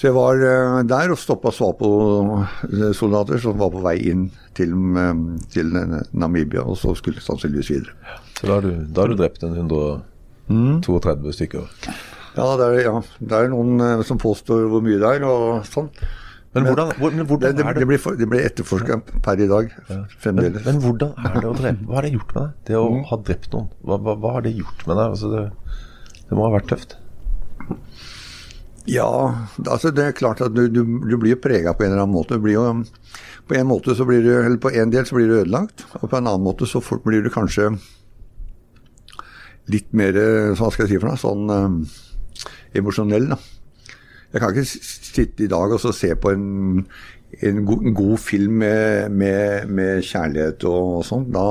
Så 0.00 0.08
jeg 0.08 0.16
var 0.16 0.38
uh, 0.40 0.78
der 0.88 1.10
og 1.12 1.18
stoppa 1.20 1.50
Swapo-soldater 1.52 3.40
som 3.42 3.58
var 3.60 3.68
på 3.74 3.82
vei 3.84 3.98
inn 4.08 4.30
til, 4.56 4.72
um, 4.72 5.34
til 5.52 5.74
Namibia, 6.16 6.62
og 6.64 6.78
så 6.80 6.94
skulle 6.96 7.20
sannsynligvis 7.20 7.68
videre. 7.74 7.92
Så 8.38 8.48
da 8.48 8.54
har 8.56 8.64
du, 8.64 8.70
da 8.88 9.04
har 9.04 9.12
du 9.12 9.18
drept 9.18 9.44
en 9.44 9.58
132 9.58 10.00
mm. 10.48 11.34
stykker? 11.36 11.68
Ja 12.38 12.46
det, 12.56 12.70
er, 12.70 12.78
ja, 12.86 12.94
det 13.20 13.42
er 13.42 13.52
noen 13.52 13.76
uh, 13.76 14.06
som 14.08 14.16
påstår 14.22 14.70
hvor 14.72 14.80
mye 14.86 14.96
det 15.02 15.12
er, 15.18 15.28
og 15.28 15.68
sånn. 15.68 15.92
Men 16.56 16.70
hvordan, 16.70 16.94
men 16.96 17.26
hvordan 17.28 17.52
det, 17.52 17.60
det, 17.60 17.76
det, 17.76 17.86
blir, 17.92 18.00
det 18.22 18.30
blir 18.32 18.48
etterforska 18.48 18.96
per 19.22 19.44
i 19.44 19.50
dag. 19.52 19.68
Ja. 19.92 20.00
Fremdeles. 20.24 20.64
Men, 20.64 20.80
men, 20.80 20.82
hvordan 20.86 21.12
er 21.28 21.36
det 21.36 21.50
å 21.52 21.54
drepe? 21.60 21.90
Hva 21.90 22.00
har 22.00 22.08
det 22.08 22.14
gjort 22.16 22.32
med 22.32 22.40
deg? 22.40 22.56
Det 22.72 22.80
å 22.80 22.88
mm. 22.88 23.04
ha 23.12 23.20
drept 23.28 23.52
noen. 23.52 23.70
Hva, 23.84 24.00
hva, 24.00 24.16
hva, 24.16 24.32
har 24.38 24.48
det 24.48 24.56
gjort 24.56 24.88
med 24.88 24.96
deg? 24.96 25.04
Altså 25.12 25.30
det, 25.36 25.44
må 26.32 26.48
ha 26.48 26.56
vært 26.56 26.72
tøft? 26.72 26.96
Ja, 28.88 29.10
altså 29.66 29.90
det 29.92 30.04
er 30.04 30.16
klart 30.16 30.40
at 30.40 30.54
du, 30.56 30.64
du, 30.72 30.82
du 31.04 31.16
blir 31.20 31.36
prega 31.42 31.74
på 31.76 31.84
en 31.84 31.92
eller 31.92 32.06
annen 32.06 32.16
måte. 32.16 32.40
Jo, 32.48 32.64
på 33.50 33.58
en 33.58 33.68
måte 33.68 33.94
så 33.98 34.06
blir 34.08 34.24
du, 34.24 34.32
eller 34.38 34.60
på 34.62 34.72
en 34.72 34.92
del 34.92 35.06
så 35.06 35.18
blir 35.18 35.28
du 35.28 35.38
ødelagt, 35.42 35.84
og 36.00 36.08
på 36.08 36.16
en 36.16 36.26
annen 36.26 36.44
måte 36.46 36.68
så 36.70 36.82
blir 37.04 37.24
du 37.24 37.30
kanskje 37.34 37.74
litt 39.70 39.92
mer 39.94 40.16
hva 40.58 40.70
skal 40.72 40.86
jeg 40.86 40.94
si 40.94 41.00
for 41.00 41.10
noe, 41.10 41.20
sånn 41.20 41.54
øh, 41.54 41.96
emosjonell. 42.80 43.30
da. 43.34 43.40
Jeg 44.30 44.42
kan 44.42 44.54
ikke 44.54 44.66
sitte 44.70 45.44
i 45.44 45.50
dag 45.50 45.72
og 45.74 45.82
se 45.82 46.12
på 46.14 46.30
en, 46.30 46.84
en, 47.42 47.64
god, 47.66 47.86
en 47.86 47.96
god, 47.98 48.16
film 48.22 48.60
med, 48.62 49.10
med, 49.10 49.66
med 49.66 50.04
kjærlighet 50.06 50.66
og, 50.70 51.00
og 51.00 51.06
sånn. 51.06 51.26
Da, 51.34 51.46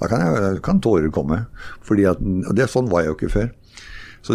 da, 0.00 0.10
kan, 0.10 0.24
jeg, 0.26 0.62
kan 0.66 0.82
tårer 0.82 1.12
komme. 1.14 1.44
Fordi 1.86 2.08
at, 2.10 2.22
det, 2.58 2.66
Sånn 2.72 2.90
var 2.90 3.04
jeg 3.04 3.12
jo 3.12 3.18
ikke 3.20 3.34
før. 3.36 3.52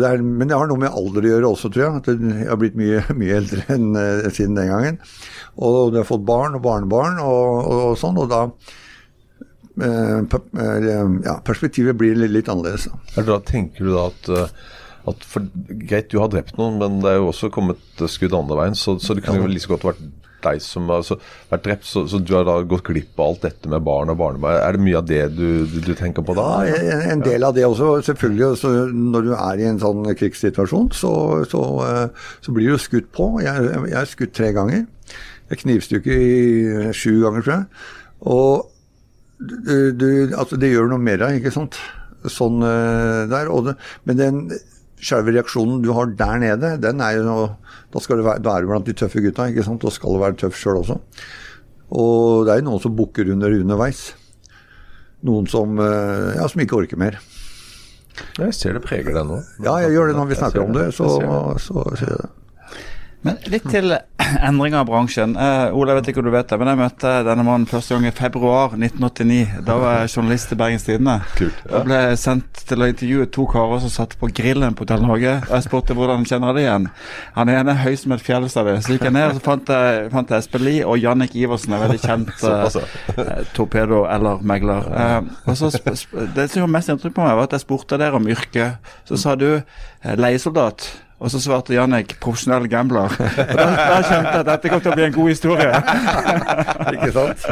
Det 0.01 0.09
er, 0.09 0.23
men 0.23 0.49
det 0.49 0.57
har 0.57 0.69
noe 0.69 0.81
med 0.81 0.93
alder 0.93 1.25
å 1.25 1.33
gjøre 1.33 1.49
også, 1.53 1.71
tror 1.73 1.83
jeg. 1.85 2.01
At 2.01 2.09
jeg 2.13 2.47
har 2.49 2.61
blitt 2.61 2.77
mye, 2.79 3.03
mye 3.21 3.39
eldre 3.41 3.65
enn 3.73 3.89
uh, 3.97 4.29
siden 4.29 4.57
den 4.59 4.71
gangen. 4.71 5.01
Og 5.57 5.93
du 5.93 5.99
har 6.01 6.07
fått 6.09 6.25
barn 6.27 6.57
og 6.57 6.63
barnebarn 6.65 7.19
og, 7.23 7.43
og, 7.63 7.83
og 7.91 7.99
sånn, 8.01 8.19
og 8.21 8.31
da 8.31 8.45
uh, 9.83 10.21
ja, 11.27 11.37
perspektivet 11.45 11.97
blir 11.99 12.17
litt, 12.17 12.33
litt 12.33 12.53
annerledes. 12.53 12.89
Da. 13.17 13.41
tenker 13.45 13.89
du 13.89 13.93
da 13.97 14.07
at 14.11 14.55
at 15.03 15.25
for, 15.27 15.43
Greit, 15.83 16.11
du 16.13 16.21
har 16.21 16.29
drept 16.31 16.55
noen, 16.55 16.77
men 16.79 17.01
det 17.03 17.09
er 17.11 17.17
jo 17.19 17.31
også 17.33 17.49
kommet 17.51 18.03
skudd 18.07 18.35
andre 18.37 18.55
veien. 18.61 18.77
Så, 18.79 18.95
så 19.03 19.15
det 19.17 19.25
kunne 19.25 19.43
jo 19.43 19.51
like 19.51 19.67
godt 19.67 19.83
vært 19.89 20.03
deg 20.45 20.61
som 20.63 20.89
har 20.91 21.05
vært 21.51 21.65
drept, 21.65 21.87
så, 21.89 22.05
så, 22.09 22.19
du 22.19 22.33
har 22.35 22.47
da 22.47 22.59
gått 22.67 22.85
glipp 22.87 23.19
av 23.19 23.33
alt 23.33 23.47
dette 23.47 23.71
med 23.71 23.85
barn 23.85 24.11
og 24.13 24.19
barnebarn. 24.19 24.59
Er 24.59 24.77
det 24.77 24.83
mye 24.85 24.99
av 24.99 25.07
det 25.09 25.21
du, 25.37 25.47
du, 25.69 25.79
du 25.85 25.93
tenker 25.99 26.25
på 26.25 26.35
da? 26.37 26.47
Ja, 26.69 26.99
en 27.13 27.23
del 27.25 27.47
av 27.47 27.55
det 27.57 27.65
også. 27.67 27.95
Selvfølgelig. 28.09 28.51
Så 28.61 28.73
når 28.91 29.29
du 29.29 29.33
er 29.37 29.63
i 29.63 29.69
en 29.69 29.81
sånn 29.81 30.05
krigssituasjon, 30.19 30.91
så, 30.97 31.13
så, 31.49 31.63
så 32.43 32.55
blir 32.55 32.73
du 32.73 32.81
skutt 32.81 33.09
på. 33.15 33.33
Jeg, 33.43 33.71
jeg 33.89 33.99
er 34.01 34.11
skutt 34.11 34.35
tre 34.37 34.53
ganger. 34.55 34.85
Jeg 35.51 35.63
knivstukker 35.63 36.27
i 36.27 36.93
sju 36.95 37.19
ganger, 37.23 37.43
tror 37.43 37.55
jeg. 37.57 37.89
Og 38.33 38.69
du, 39.43 39.91
du, 39.91 40.07
altså 40.39 40.57
det 40.59 40.71
gjør 40.71 40.93
noe 40.93 41.03
med 41.03 41.19
deg, 41.23 41.41
ikke 41.41 41.53
sant. 41.53 41.79
sånn 42.31 42.63
eh, 42.63 43.23
der. 43.31 43.51
Det, 43.67 43.75
men 44.07 44.19
den 44.19 44.43
selve 45.05 45.33
reaksjonen 45.35 45.81
du 45.83 45.91
har 45.95 46.11
der 46.19 46.41
nede, 46.41 46.73
den 46.81 47.01
er 47.03 47.19
jo 47.19 47.37
Da, 47.93 48.01
skal 48.01 48.17
du 48.17 48.25
være, 48.25 48.41
da 48.41 48.55
er 48.55 48.63
du 48.63 48.71
blant 48.71 48.87
de 48.89 48.95
tøffe 48.97 49.21
gutta, 49.21 49.45
ikke 49.51 49.65
sant. 49.67 49.83
Da 49.83 49.91
skal 49.93 50.15
du 50.15 50.21
være 50.23 50.37
tøff 50.41 50.57
sjøl 50.57 50.79
også. 50.79 50.97
Og 51.93 52.47
det 52.47 52.53
er 52.55 52.61
jo 52.63 52.69
noen 52.71 52.81
som 52.81 52.95
bukker 52.97 53.29
under 53.35 53.53
underveis. 53.53 54.15
Noen 55.23 55.45
som, 55.47 55.77
eh, 55.77 56.33
ja, 56.39 56.47
som 56.49 56.63
ikke 56.63 56.79
orker 56.79 56.97
mer. 56.97 57.19
Jeg 58.39 58.55
ser 58.57 58.73
det 58.73 58.81
preger 58.85 59.13
deg 59.13 59.27
nå. 59.29 59.37
Ja, 59.61 59.77
jeg 59.85 59.93
gjør 59.93 60.09
det 60.09 60.17
når 60.17 60.31
vi 60.31 60.39
snakker 60.39 60.63
om 60.65 60.73
det. 60.73 60.87
Så, 60.97 61.05
så, 61.21 61.37
så, 61.61 61.85
så 62.01 62.17
men 63.23 63.37
litt 63.51 63.65
til 63.71 63.93
endringer 64.47 64.81
av 64.81 64.87
bransjen. 64.89 65.35
Uh, 65.39 65.71
Ole, 65.75 65.93
jeg 65.93 65.99
vet 65.99 66.09
ikke 66.11 66.21
om 66.21 66.27
du 66.27 66.33
vet 66.33 66.49
det, 66.49 66.57
men 66.59 66.71
jeg 66.71 66.79
møtte 66.81 67.11
denne 67.27 67.45
mannen 67.47 67.67
første 67.69 67.95
gang 67.95 68.07
i 68.09 68.13
februar 68.15 68.75
1989. 68.75 69.61
Da 69.67 69.77
var 69.79 70.01
jeg 70.01 70.11
journalist 70.13 70.51
i 70.51 70.57
Bergens 70.59 70.87
Tidende. 70.87 71.15
Kult, 71.37 71.61
ja. 71.63 71.71
Jeg 71.77 71.87
ble 71.87 71.99
sendt 72.19 72.63
til 72.67 72.83
å 72.83 72.89
intervjue 72.91 73.29
to 73.37 73.45
karer 73.53 73.83
som 73.83 73.93
satt 73.93 74.17
på 74.19 74.29
grillen 74.35 74.75
på 74.75 74.83
Hotell 74.85 75.05
Norge. 75.07 75.37
Og 75.47 75.55
jeg 75.55 75.67
spurte 75.67 75.95
hvordan 75.97 76.27
kjenner 76.27 76.51
jeg 76.51 76.59
det 76.59 76.65
igjen. 76.65 76.89
Han 77.37 77.53
ene 77.53 77.75
er 77.75 77.81
høy 77.85 77.95
som 78.01 78.15
et 78.17 78.25
fjell, 78.25 78.49
sa 78.51 78.65
de. 78.67 78.75
Så 78.83 78.97
gikk 78.97 79.07
jeg 79.07 79.15
ned 79.15 79.29
og 79.29 79.39
så 79.39 79.45
fant 79.47 79.73
jeg, 79.75 80.09
fant 80.13 80.35
jeg 80.35 80.45
Espen 80.45 80.67
Lie 80.67 80.83
og 80.83 80.99
Jannik 80.99 81.37
Iversen, 81.39 81.77
en 81.77 81.85
veldig 81.85 82.01
kjent 82.03 82.43
uh, 82.49 83.39
torpedo- 83.55 84.03
eller 84.11 84.43
megler. 84.43 84.91
Uh, 84.91 85.47
og 85.47 85.57
så 85.59 85.71
Det 85.71 86.49
som 86.49 86.63
gjorde 86.63 86.75
mest 86.75 86.91
inntrykk 86.91 87.15
på 87.15 87.23
meg, 87.25 87.37
var 87.39 87.47
at 87.47 87.55
jeg 87.55 87.65
spurte 87.65 87.99
dere 88.01 88.19
om 88.19 88.29
yrket. 88.29 88.93
Så 89.07 89.19
sa 89.19 89.37
du 89.39 89.47
leiesoldat. 90.03 90.91
Og 91.23 91.31
så 91.31 91.39
svarte 91.39 91.73
Jannik 91.73 92.17
'profesjonell 92.19 92.67
gambler'. 92.67 93.15
Og 93.15 93.55
da, 93.55 93.65
da 93.71 93.99
kjente 94.03 94.33
jeg 94.33 94.39
at 94.41 94.49
dette 94.49 94.71
kom 94.71 94.81
til 94.83 94.91
å 94.91 94.97
bli 94.97 95.05
en 95.07 95.15
god 95.15 95.29
historie. 95.31 95.71
Ikke 96.95 97.11
sant? 97.15 97.45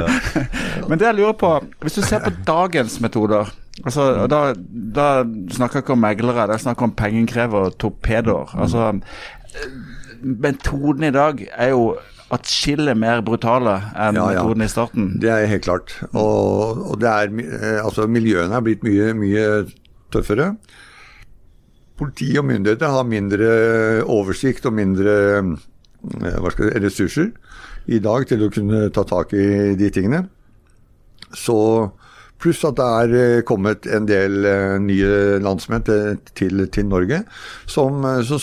Men 0.90 1.00
det 1.00 1.08
jeg 1.08 1.20
lurer 1.22 1.38
på, 1.40 1.52
hvis 1.80 1.96
du 1.96 2.02
ser 2.04 2.20
på 2.26 2.34
dagens 2.48 3.00
metoder 3.04 3.52
altså, 3.86 4.28
Da, 4.28 4.42
da 4.68 5.08
snakker 5.56 5.80
jeg 5.80 5.86
ikke 5.86 5.96
om 5.96 6.04
meglere, 6.04 6.50
det 6.52 6.60
snakker 6.60 6.66
snakk 6.66 6.82
om 6.90 6.96
pengekrever 7.00 7.70
og 7.70 7.78
torpedoer. 7.80 8.52
Altså, 8.60 8.92
metoden 10.22 11.08
i 11.08 11.16
dag 11.16 11.40
er 11.56 11.72
jo 11.72 11.96
atskillig 12.32 12.96
mer 13.00 13.24
brutale 13.28 13.78
enn 13.96 14.20
ja, 14.20 14.28
ja. 14.36 14.44
metoden 14.44 14.68
i 14.68 14.70
starten. 14.72 15.10
Det 15.24 15.32
er 15.32 15.48
helt 15.52 15.64
klart. 15.64 15.96
Og, 16.12 16.92
og 16.92 17.00
det 17.02 17.10
er, 17.10 17.82
altså, 17.86 18.08
miljøene 18.08 18.56
er 18.56 18.68
blitt 18.68 18.84
mye, 18.88 19.14
mye 19.16 19.48
tøffere 20.12 20.54
politi 22.02 22.34
og 22.40 22.48
myndigheter 22.50 22.94
har 22.96 23.08
mindre 23.08 23.50
oversikt 24.10 24.66
og 24.70 24.78
mindre 24.78 25.16
eh, 25.38 26.52
si, 26.58 26.70
ressurser 26.82 27.32
i 27.92 28.02
dag 28.02 28.28
til 28.30 28.46
å 28.46 28.52
kunne 28.54 28.88
ta 28.94 29.06
tak 29.08 29.36
i 29.38 29.74
de 29.78 29.90
tingene. 29.94 30.26
Så 31.32 31.58
Pluss 32.42 32.64
at 32.66 32.80
det 32.80 32.86
er 33.04 33.12
eh, 33.20 33.44
kommet 33.46 33.86
en 33.86 34.08
del 34.10 34.48
eh, 34.50 34.80
nye 34.82 35.42
landsmenn 35.46 35.86
til, 35.86 36.64
til 36.74 36.88
Norge 36.90 37.22
som, 37.70 38.02
som, 38.26 38.42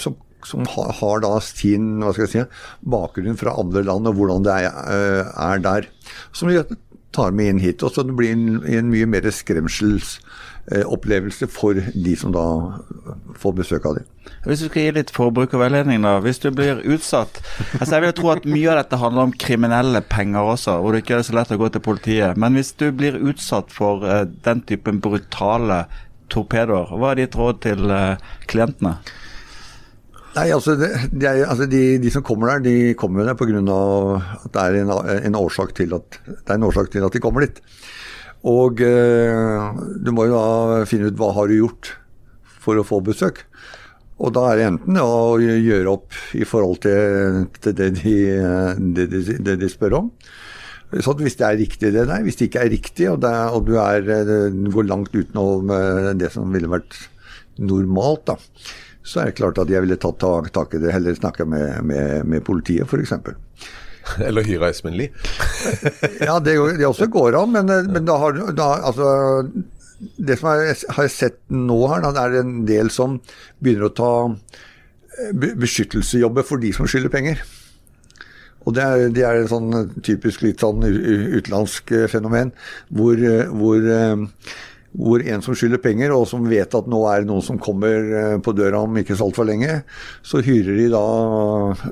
som, 0.00 0.16
som 0.40 0.64
har, 0.72 0.94
har, 1.02 1.20
da 1.20 1.34
sin 1.44 2.00
si, 2.16 2.46
bakgrunn 2.80 3.36
fra 3.36 3.58
andre 3.60 3.84
land 3.84 4.08
og 4.08 4.16
hvordan 4.16 4.48
det 4.48 4.56
er, 4.70 5.28
er 5.36 5.60
der. 5.68 5.90
Som 6.32 6.48
de 6.48 6.64
tar 7.12 7.36
med 7.36 7.52
inn 7.52 7.60
hit. 7.60 7.84
Og 7.84 7.92
så 7.92 8.06
det 8.08 8.16
blir 8.16 8.32
en, 8.32 8.62
en 8.64 8.88
mye 8.88 9.08
mer 9.08 9.28
skremsels 9.28 10.16
Eh, 10.16 10.55
opplevelse 10.66 11.46
for 11.46 11.78
de 11.78 12.12
som 12.18 12.32
da 12.34 12.44
får 13.38 13.52
besøk 13.60 13.84
av 13.86 13.98
dem. 14.00 14.06
Hvis 14.46 14.62
du 14.62 14.68
skal 14.68 14.86
gi 14.86 14.94
litt 14.96 15.12
forbrukerveiledning, 15.14 16.02
da. 16.02 16.16
Hvis 16.22 16.40
du 16.42 16.48
blir 16.54 16.80
utsatt 16.82 17.38
altså 17.78 17.92
Jeg 17.96 18.02
vil 18.04 18.14
tro 18.18 18.32
at 18.32 18.48
mye 18.48 18.72
av 18.72 18.80
dette 18.80 18.98
handler 18.98 19.28
om 19.28 19.34
kriminelle 19.38 20.02
penger 20.10 20.50
også, 20.54 20.78
hvor 20.82 20.94
det 20.94 21.04
ikke 21.04 21.20
er 21.20 21.28
så 21.28 21.36
lett 21.38 21.54
å 21.54 21.60
gå 21.60 21.70
til 21.74 21.84
politiet. 21.86 22.40
Men 22.40 22.58
hvis 22.58 22.72
du 22.78 22.88
blir 22.94 23.18
utsatt 23.18 23.70
for 23.74 24.06
uh, 24.06 24.24
den 24.46 24.64
typen 24.66 24.98
brutale 25.02 25.84
torpedoer, 26.32 26.90
hva 26.98 27.12
er 27.12 27.22
ditt 27.22 27.38
råd 27.38 27.62
til 27.66 27.86
uh, 27.90 28.18
klientene? 28.50 28.96
Nei, 30.36 30.50
altså, 30.52 30.74
det, 30.76 30.90
det 31.16 31.28
er, 31.30 31.46
altså 31.48 31.64
de, 31.70 31.82
de, 32.02 32.10
som 32.12 32.24
kommer 32.26 32.50
der, 32.52 32.64
de 32.66 32.94
kommer 32.98 33.24
der 33.24 33.38
pga. 33.38 33.62
at 34.44 34.50
det 34.52 34.64
er 34.64 34.82
en, 34.82 34.92
en, 35.30 35.38
årsak 35.38 35.72
til 35.78 35.94
at, 35.96 36.18
det 36.26 36.50
er 36.50 36.58
en 36.58 36.66
årsak 36.68 36.90
til 36.92 37.06
at 37.06 37.14
de 37.14 37.22
kommer 37.24 37.46
dit. 37.46 37.62
Og 38.46 38.82
eh, 38.84 39.78
du 40.02 40.12
må 40.14 40.28
jo 40.28 40.36
da 40.38 40.84
finne 40.86 41.10
ut 41.10 41.18
hva 41.18 41.32
har 41.34 41.50
du 41.50 41.58
gjort 41.58 41.96
for 42.62 42.78
å 42.78 42.86
få 42.86 43.00
besøk. 43.06 43.42
Og 44.16 44.32
da 44.32 44.46
er 44.48 44.58
det 44.58 44.68
enten 44.70 44.98
å 45.02 45.36
gjøre 45.40 45.92
opp 45.92 46.16
i 46.38 46.46
forhold 46.48 46.80
til, 46.86 47.42
det, 47.66 47.90
de, 47.98 48.14
det, 48.96 49.08
de, 49.12 49.20
det, 49.44 49.56
de, 49.60 49.68
spør 49.68 49.98
om. 49.98 50.10
Så 51.02 51.12
hvis 51.18 51.36
det 51.36 51.46
er 51.48 51.58
riktig 51.60 51.90
det 51.92 52.06
der, 52.06 52.22
hvis 52.24 52.38
det 52.38 52.48
ikke 52.48 52.62
er 52.62 52.72
riktig, 52.72 53.10
og, 53.10 53.26
er, 53.26 53.52
og 53.52 53.66
du, 53.66 53.74
er, 53.82 54.06
eh, 54.14 54.58
går 54.72 54.88
langt 54.88 55.16
utenom 55.16 55.72
eh, 55.74 56.12
det 56.16 56.30
som 56.32 56.54
ville 56.54 56.70
vært 56.70 56.96
normalt, 57.58 58.30
da, 58.30 58.38
så 59.06 59.20
er 59.20 59.30
det 59.30 59.38
klart 59.40 59.58
at 59.60 59.70
jeg 59.70 59.84
ville 59.84 59.98
tatt 60.00 60.22
tak 60.54 60.74
i 60.74 60.80
det, 60.82 60.94
heller 60.94 61.18
snakka 61.18 61.46
med, 61.48 61.82
med, 61.90 62.22
med 62.30 62.46
politiet 62.46 62.86
f.eks. 62.86 63.12
Eller 64.26 64.46
hyre 64.46 64.70
Espen 64.70 64.96
Lie. 64.96 65.12
ja, 66.28 66.38
det, 66.40 66.56
det, 66.78 66.86
også 66.86 67.08
går 67.12 67.38
an, 67.40 67.54
men, 67.56 67.72
men 67.92 68.06
da 68.08 68.18
har 68.22 68.38
da, 68.56 68.68
altså, 68.90 69.08
Det 69.96 70.38
som 70.38 70.52
jeg 70.60 70.78
har 70.98 71.12
sett 71.12 71.40
nå 71.52 71.78
her, 71.90 72.04
da, 72.04 72.14
det 72.14 72.24
er 72.24 72.40
en 72.42 72.56
del 72.68 72.92
som 72.92 73.18
begynner 73.62 73.88
å 73.88 73.96
ta 73.96 74.12
eh, 74.28 75.54
beskyttelsesjobber 75.56 76.46
for 76.46 76.62
de 76.62 76.72
som 76.76 76.88
skylder 76.88 77.12
penger. 77.12 77.42
Og 78.66 78.74
det 78.74 78.82
er, 78.82 79.10
det 79.14 79.24
er 79.24 79.44
sånn 79.48 79.70
typisk 80.04 80.42
litt 80.42 80.62
sånn 80.62 80.82
utenlandsk 80.84 81.92
eh, 81.96 82.08
fenomen, 82.12 82.52
hvor, 82.90 83.16
eh, 83.16 83.46
hvor, 83.48 83.88
hvor, 84.92 85.24
en 85.24 85.46
som 85.46 85.56
skylder 85.56 85.80
penger, 85.80 86.12
og 86.12 86.26
som 86.28 86.44
vet 86.50 86.76
at 86.76 86.90
nå 86.90 87.00
er 87.08 87.24
det 87.24 87.30
noen 87.30 87.46
som 87.46 87.62
kommer 87.62 88.36
på 88.44 88.56
døra 88.58 88.84
om 88.84 89.00
ikke 89.00 89.16
så 89.16 89.30
altfor 89.30 89.48
lenge, 89.48 89.80
så 90.20 90.44
hyrer 90.44 90.76
de 90.82 90.90
da 90.92 91.06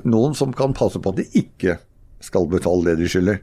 noen 0.05 0.37
som 0.37 0.53
kan 0.53 0.77
passe 0.77 1.01
på 1.01 1.15
at 1.15 1.23
de 1.23 1.29
ikke 1.41 1.79
skal 2.23 2.47
betale 2.51 2.91
det 2.91 2.99
de 3.03 3.09
skylder. 3.11 3.41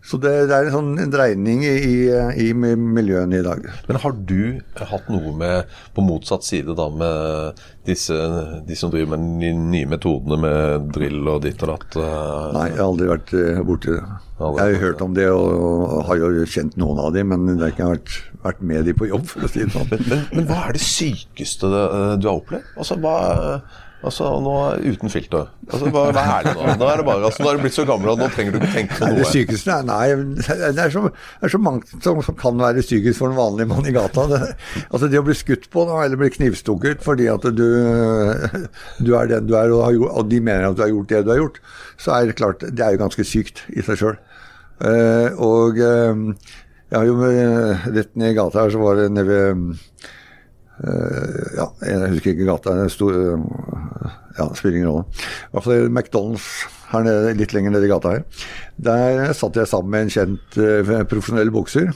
Så 0.00 0.16
det, 0.16 0.30
det 0.48 0.56
er 0.56 0.68
en 0.68 0.72
sånn 0.72 0.94
en 1.02 1.10
dreining 1.12 1.60
i, 1.68 2.08
i, 2.40 2.46
miljøene 2.56 3.36
i 3.36 3.44
dag. 3.44 3.66
Men 3.84 3.98
har 4.00 4.14
du 4.16 4.60
hatt 4.80 5.10
noe 5.12 5.32
med 5.36 5.74
på 5.92 6.04
motsatt 6.04 6.46
side 6.46 6.72
da 6.78 6.86
med 6.88 7.60
disse, 7.84 8.16
de 8.64 8.78
som 8.78 8.92
driver 8.92 9.20
med 9.20 9.44
de 9.44 9.50
nye 9.74 9.90
metodene 9.90 10.38
med 10.40 10.88
drill 10.96 11.20
og 11.34 11.44
ditt 11.44 11.60
og 11.66 11.74
datt? 11.74 11.98
Uh... 12.00 12.48
Nei, 12.56 12.70
jeg 12.70 12.80
har 12.80 12.86
aldri 12.86 13.10
vært 13.12 13.34
uh, 13.36 13.60
borti 13.68 13.92
det. 13.92 14.00
Jeg 14.40 14.62
har 14.62 14.72
jo 14.72 14.80
hørt 14.86 15.04
om 15.04 15.18
det 15.18 15.28
og, 15.34 15.50
og, 15.52 16.00
har 16.08 16.22
jo 16.22 16.48
kjent 16.48 16.80
noen 16.80 17.04
av 17.04 17.12
dem, 17.12 17.34
men 17.34 17.44
det 17.50 17.60
har 17.66 17.74
ikke 17.74 17.90
vært, 17.90 18.16
vært 18.46 18.64
med 18.72 18.88
de 18.88 18.96
på 18.96 19.10
jobb, 19.10 19.28
for 19.28 19.44
å 19.44 19.52
si 19.52 19.66
det 19.66 19.74
sånn. 19.76 19.90
Men, 19.92 20.06
men, 20.08 20.26
men, 20.32 20.48
hva 20.48 20.62
er 20.70 20.78
det 20.78 20.84
sykeste 20.86 21.68
du 21.68 22.24
har 22.24 22.38
opplevd? 22.38 22.72
Altså, 22.80 22.96
hva 23.04 23.18
Altså, 24.00 24.30
nå 24.40 24.52
Uten 24.80 25.12
filter. 25.12 25.48
Altså, 25.68 25.90
hva, 25.92 26.06
Vær 26.16 26.46
det 26.46 26.54
nå? 26.56 26.68
Nå 26.80 26.86
er 26.88 27.00
det 27.00 27.04
bare, 27.04 27.24
altså, 27.28 27.42
nå 27.44 27.50
er 27.50 27.58
du 27.58 27.64
blitt 27.66 27.76
så 27.76 27.84
gammel 27.88 28.12
at 28.14 28.20
nå 28.22 28.28
trenger 28.32 28.54
du 28.54 28.58
ikke 28.60 28.70
tenke 28.72 28.96
på 28.96 29.08
noe. 29.10 29.18
Det 29.18 29.26
sykeste 29.28 29.74
er, 29.74 29.88
Nei, 29.90 30.06
det 30.40 30.84
er 30.86 30.94
så, 30.94 31.02
det 31.10 31.48
er 31.48 31.52
så 31.52 31.60
mange 31.60 31.90
som, 31.90 32.22
som, 32.24 32.38
kan 32.40 32.56
være 32.60 32.84
psykisk 32.86 33.18
for 33.20 33.28
en 33.28 33.36
vanlig 33.36 33.66
mann 33.68 33.88
i 33.88 33.92
gata. 33.94 34.24
Det, 34.30 34.40
altså 34.88 35.10
Det 35.12 35.20
å 35.20 35.26
bli 35.26 35.36
skutt 35.36 35.68
på 35.74 35.84
da, 35.90 35.98
eller 36.06 36.20
bli 36.20 36.30
knivstukket 36.32 37.04
fordi 37.04 37.28
at 37.32 37.44
du, 37.44 37.66
du 39.04 39.12
er 39.18 39.30
den 39.34 39.50
du 39.50 39.54
er, 39.58 39.74
og, 39.76 39.84
gjort, 39.98 40.14
og, 40.14 40.30
de 40.32 40.40
mener 40.48 40.70
at 40.70 40.78
du 40.78 40.84
har 40.86 40.92
gjort 40.94 41.12
det 41.12 41.22
du 41.26 41.32
har 41.34 41.42
gjort, 41.42 41.60
så 42.00 42.16
er 42.16 42.30
det 42.30 42.38
klart 42.40 42.64
Det 42.64 42.86
er 42.86 42.96
jo 42.96 43.04
ganske 43.04 43.26
sykt 43.28 43.64
i 43.74 43.84
seg 43.84 44.00
sjøl. 44.00 44.16
Uh, 44.80 44.88
eh, 44.88 45.42
og 45.44 45.76
uh, 45.76 46.24
jeg 46.88 46.96
har 46.96 47.04
jo 47.04 47.18
rett 47.20 48.16
ned 48.16 48.32
i 48.32 48.38
gata 48.38 48.64
her, 48.64 48.72
så 48.72 48.80
var 48.80 48.96
det 48.96 49.10
nede 49.12 49.28
ved 49.28 50.08
ja, 50.80 51.66
jeg 51.84 52.12
husker 52.14 52.34
ikke 52.34 52.48
gata. 52.48 52.74
Stor, 52.92 53.16
uh, 53.16 54.12
ja, 54.38 54.46
spiller 54.56 54.80
ingen 54.80 54.90
rolle. 54.90 55.06
I 55.12 55.54
hvert 55.54 55.66
fall 55.66 55.88
McDonald's 55.90 56.50
her 56.90 57.04
nede, 57.06 57.34
litt 57.38 57.54
lenger 57.54 57.74
nede 57.74 57.86
i 57.86 57.90
gata 57.92 58.14
her. 58.16 58.46
Der 58.80 59.34
satt 59.36 59.58
jeg 59.58 59.70
sammen 59.70 59.92
med 59.94 60.06
en 60.06 60.14
kjent 60.14 60.60
uh, 60.60 60.94
profesjonell 61.10 61.52
bokser 61.54 61.92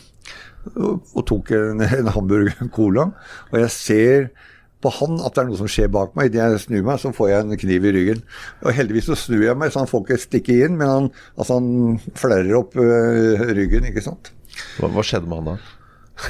og, 0.75 1.23
tok 1.29 1.53
en, 1.57 1.85
en 1.85 2.11
hamburger 2.15 2.69
cola. 2.73 3.11
Og 3.53 3.63
jeg 3.65 3.73
ser 3.75 4.29
på 4.85 4.93
han 4.99 5.17
at 5.25 5.33
det 5.33 5.43
er 5.43 5.49
noe 5.49 5.61
som 5.61 5.71
skjer 5.71 5.89
bak 5.93 6.13
meg. 6.17 6.29
Idet 6.29 6.43
jeg 6.45 6.65
snur 6.67 6.85
meg, 6.89 7.01
så 7.01 7.13
får 7.17 7.31
jeg 7.31 7.45
en 7.47 7.61
kniv 7.61 7.89
i 7.89 7.95
ryggen. 7.97 8.25
Og 8.65 8.77
heldigvis 8.77 9.09
så 9.09 9.17
snur 9.17 9.47
jeg 9.47 9.57
meg, 9.61 9.73
så 9.73 9.81
han 9.81 9.89
får 9.91 10.05
ikke 10.05 10.21
stikke 10.27 10.59
inn, 10.67 10.77
men 10.81 10.91
han, 10.91 11.09
altså 11.39 11.57
han 11.61 11.71
flerrer 12.21 12.59
opp 12.61 12.77
ryggen, 12.77 13.89
ikke 13.89 14.05
sant. 14.05 14.35
Hva, 14.79 14.93
hva 14.93 15.05
skjedde 15.07 15.31
med 15.31 15.41
han 15.41 15.55
da? 15.55 15.57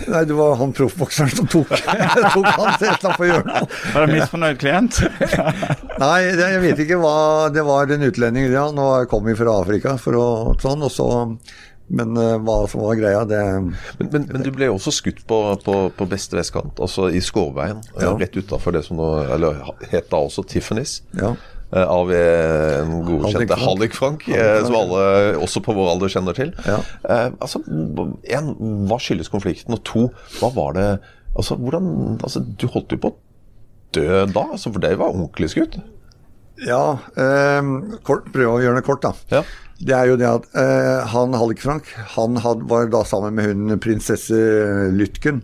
Nei, 0.08 0.24
det 0.24 0.34
var 0.36 0.56
han 0.56 0.72
proffbokseren 0.72 1.30
som 1.36 1.48
tok, 1.50 1.68
tok 2.34 2.46
han 2.48 2.78
til 2.80 3.10
på 3.18 3.28
hjørnet. 3.28 3.74
Var 3.92 4.06
det 4.06 4.16
misfornøyd 4.16 4.62
klient? 4.62 5.00
Nei, 6.04 6.20
det, 6.32 6.48
jeg 6.54 6.62
vet 6.64 6.80
ikke 6.86 6.98
hva 7.02 7.18
Det 7.52 7.62
var 7.66 7.92
en 7.92 8.08
utlending, 8.08 8.48
ja. 8.52 8.64
Nå 8.74 8.88
kom 9.12 9.28
vi 9.28 9.36
fra 9.38 9.60
Afrika 9.60 9.98
for 10.00 10.18
å 10.18 10.26
sånn, 10.62 10.84
og 10.86 10.92
så 10.92 11.08
men 11.94 12.16
uh, 12.16 12.38
hva 12.40 12.62
som 12.70 12.80
var 12.80 12.96
greia, 12.96 13.24
det 13.28 13.38
men, 13.60 13.74
men, 14.08 14.22
men, 14.30 14.40
du 14.40 14.48
ble 14.54 14.70
jo 14.70 14.78
også 14.78 14.92
skutt 15.02 15.20
på, 15.28 15.40
på, 15.66 15.74
på 15.92 16.06
beste 16.08 16.38
vestkant, 16.38 16.80
altså 16.80 17.10
i 17.12 17.20
Skårveien. 17.20 17.82
Ja. 18.00 18.14
Rett 18.16 18.38
utafor 18.40 18.72
det 18.72 18.86
som 18.86 18.96
nå 18.96 19.10
eller, 19.36 19.60
het 19.90 20.08
da 20.08 20.22
også 20.24 20.46
Tiffany's. 20.48 21.02
Ja. 21.20 21.34
Eh, 21.74 21.88
av 21.90 22.12
eh, 22.14 22.80
en 22.82 23.00
godkjente 23.02 23.56
Hallik-Frank, 23.58 24.28
eh, 24.30 24.60
som 24.62 24.76
alle 24.78 25.02
også 25.42 25.62
på 25.64 25.74
vår 25.74 25.90
alder 25.96 26.12
kjenner 26.12 26.36
til. 26.36 26.52
Ja. 26.68 26.78
altså, 27.42 27.64
en, 27.66 28.52
Hva 28.86 29.00
skyldes 29.02 29.32
konflikten? 29.32 29.74
Og 29.74 29.82
to, 29.86 30.08
hva 30.40 30.52
var 30.54 30.78
det 30.78 30.88
Altså, 31.34 31.56
hvordan, 31.58 32.20
altså, 32.22 32.44
Du 32.46 32.68
holdt 32.70 32.92
jo 32.94 33.00
på 33.02 33.10
å 33.10 33.16
dø 33.94 34.22
da, 34.30 34.44
altså, 34.54 34.70
for 34.70 34.82
det 34.82 34.92
var 35.00 35.10
ordentlig 35.10 35.48
skutt? 35.50 35.80
Ja, 36.62 37.00
eh, 37.18 37.70
kort, 38.06 38.28
prøve 38.30 38.52
å 38.52 38.62
gjøre 38.62 38.78
det 38.78 38.86
kort, 38.86 39.02
da. 39.02 39.10
Ja. 39.34 39.42
Det 39.82 39.96
er 39.96 40.12
jo 40.12 40.18
det 40.20 40.28
at 40.30 40.46
eh, 40.54 41.08
han 41.10 41.34
Hallik-Frank 41.34 41.90
han 42.14 42.38
had, 42.44 42.62
var 42.70 42.86
da 42.92 43.02
sammen 43.06 43.34
med 43.34 43.50
hun 43.50 43.80
prinsesse 43.82 44.38
Lytken. 44.94 45.42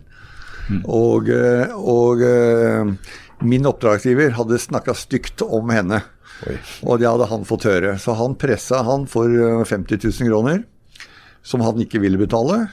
Og, 0.87 1.27
eh, 1.35 1.75
og 1.75 2.23
eh, 2.23 3.11
min 3.43 3.67
oppdragsgiver 3.67 4.37
hadde 4.37 4.61
snakka 4.61 4.95
stygt 4.95 5.43
om 5.43 5.71
henne. 5.73 5.99
Oi. 6.49 6.57
Og 6.87 7.01
det 7.01 7.09
hadde 7.09 7.29
han 7.29 7.47
fått 7.47 7.67
høre. 7.69 7.95
Så 8.01 8.15
han 8.17 8.37
pressa 8.39 8.81
han 8.87 9.07
for 9.09 9.29
eh, 9.29 9.63
50 9.67 10.01
000 10.07 10.29
kroner, 10.31 10.63
som 11.45 11.63
han 11.65 11.81
ikke 11.83 12.01
ville 12.03 12.21
betale. 12.21 12.63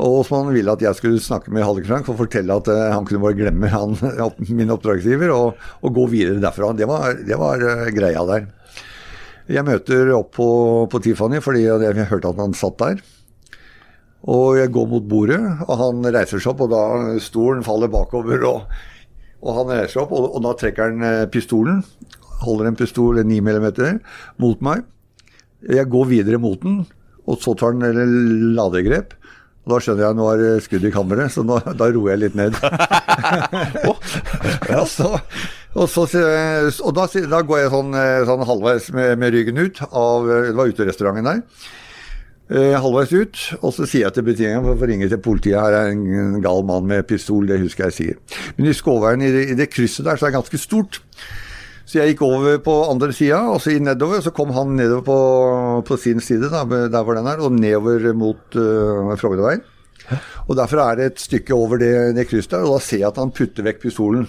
Og 0.00 0.22
som 0.24 0.44
han 0.44 0.54
ville 0.54 0.72
at 0.72 0.82
jeg 0.84 0.96
skulle 0.96 1.20
snakke 1.20 1.52
med 1.52 1.64
Hallekrank 1.66 2.08
og 2.08 2.18
fortelle 2.22 2.56
at 2.56 2.70
eh, 2.72 2.88
han 2.94 3.06
kunne 3.08 3.22
bare 3.24 3.38
glemme 3.38 3.70
han, 3.72 3.96
min 4.60 4.72
oppdragsgiver 4.72 5.32
og, 5.34 5.60
og 5.84 5.94
gå 5.96 6.06
videre 6.14 6.42
derfra. 6.42 6.72
Det 6.76 6.88
var, 6.88 7.20
det 7.26 7.38
var 7.40 7.64
eh, 7.64 7.90
greia 7.96 8.24
der. 8.28 8.48
Jeg 9.50 9.66
møter 9.66 10.12
opp 10.14 10.36
på, 10.36 10.50
på 10.92 11.00
Tiffany 11.02 11.40
fordi 11.42 11.64
jeg, 11.66 11.82
jeg 11.82 12.10
hørte 12.12 12.30
at 12.30 12.40
han 12.40 12.54
satt 12.56 12.78
der. 12.80 13.00
Og 14.30 14.58
jeg 14.58 14.68
går 14.72 14.88
mot 14.90 15.04
bordet, 15.08 15.40
og 15.64 15.76
han 15.80 16.04
reiser 16.12 16.42
seg 16.42 16.52
opp, 16.52 16.66
og 16.66 16.72
da 16.74 17.18
stolen 17.24 17.64
faller 17.64 17.88
bakover. 17.88 18.44
Og, 18.44 18.66
og 19.40 19.54
han 19.56 19.72
reiser 19.72 19.94
seg 19.94 20.02
opp, 20.04 20.12
og, 20.16 20.26
og 20.36 20.44
da 20.44 20.52
trekker 20.60 20.90
han 20.90 21.06
eh, 21.08 21.28
pistolen. 21.32 21.80
Holder 22.40 22.70
en 22.70 22.78
pistol, 22.78 23.18
en 23.20 23.28
9 23.28 23.42
mm, 23.44 24.00
mot 24.40 24.62
meg. 24.64 24.86
Jeg 25.68 25.90
går 25.92 26.06
videre 26.08 26.38
mot 26.40 26.56
den, 26.62 26.86
og 27.28 27.36
så 27.42 27.52
tar 27.58 27.76
den 27.76 27.84
en 27.90 28.54
ladegrep. 28.56 29.12
Og 29.60 29.74
da 29.74 29.80
skjønner 29.84 30.06
jeg 30.06 30.14
at 30.14 30.16
nå 30.16 30.28
er 30.30 30.38
det 30.40 30.62
skudd 30.64 30.86
i 30.88 30.92
kammeret, 30.94 31.34
så 31.34 31.44
nå, 31.44 31.58
da 31.76 31.90
roer 31.92 32.14
jeg 32.14 32.22
litt 32.22 32.38
ned. 32.38 32.56
ja, 34.72 34.86
så, 34.88 35.10
og 35.76 35.86
så, 35.92 36.06
og 36.08 36.96
da, 36.96 37.04
da 37.34 37.42
går 37.44 37.60
jeg 37.60 37.74
sånn, 37.74 37.92
eh, 38.00 38.22
sånn 38.28 38.46
halvveis 38.48 38.88
med, 38.96 39.12
med 39.20 39.28
ryggen 39.36 39.60
ut 39.60 39.76
av 39.90 40.24
Det 40.26 40.56
var 40.56 40.72
uterestauranten 40.72 41.28
der. 41.28 41.44
Eh, 42.50 42.74
halvveis 42.82 43.12
ut, 43.14 43.40
og 43.60 43.70
så 43.76 43.86
sier 43.86 44.08
jeg 44.08 44.14
til 44.16 44.24
betjeningen 44.26 44.64
for 44.66 44.74
å 44.74 44.86
ringe 44.90 45.06
til 45.06 45.20
politiet 45.22 45.60
her 45.60 45.76
er 45.84 45.92
en 45.92 46.40
gal 46.42 46.64
mann 46.66 46.88
med 46.90 47.06
pistol, 47.06 47.46
det 47.46 47.60
husker 47.62 47.86
jeg 47.86 47.94
sier. 47.94 48.16
Men 48.56 48.72
i 48.72 48.74
Skåveien, 48.74 49.22
i 49.22 49.30
det, 49.30 49.44
i 49.52 49.54
det 49.60 49.68
krysset 49.70 50.08
der, 50.08 50.18
så 50.18 50.26
er 50.26 50.32
det 50.32 50.40
ganske 50.40 50.58
stort. 50.58 50.98
Så 51.90 51.98
jeg 51.98 52.12
gikk 52.12 52.20
over 52.22 52.60
på 52.62 52.72
andre 52.86 53.10
sida, 53.10 53.40
og 53.50 53.58
så 53.58 53.72
nedover. 53.82 54.20
Så 54.22 54.30
kom 54.30 54.52
han 54.54 54.76
nedover 54.78 55.02
på, 55.02 55.18
på 55.88 55.96
sin 55.98 56.20
side, 56.22 56.46
da, 56.52 56.62
der 56.62 57.02
hvor 57.02 57.16
den 57.18 57.26
er, 57.26 57.40
og 57.42 57.56
nedover 57.56 58.12
mot 58.14 58.54
uh, 58.54 59.10
Frognerveien. 59.18 59.64
Og 60.46 60.54
Derfor 60.58 60.84
er 60.84 60.98
det 60.98 61.08
et 61.08 61.22
stykke 61.22 61.54
over 61.54 61.80
det, 61.82 61.90
det 62.14 62.28
krysset 62.30 62.54
der, 62.54 62.66
og 62.66 62.76
da 62.76 62.84
ser 62.84 63.02
jeg 63.02 63.08
at 63.08 63.18
han 63.18 63.32
putter 63.34 63.66
vekk 63.66 63.82
pistolen. 63.82 64.28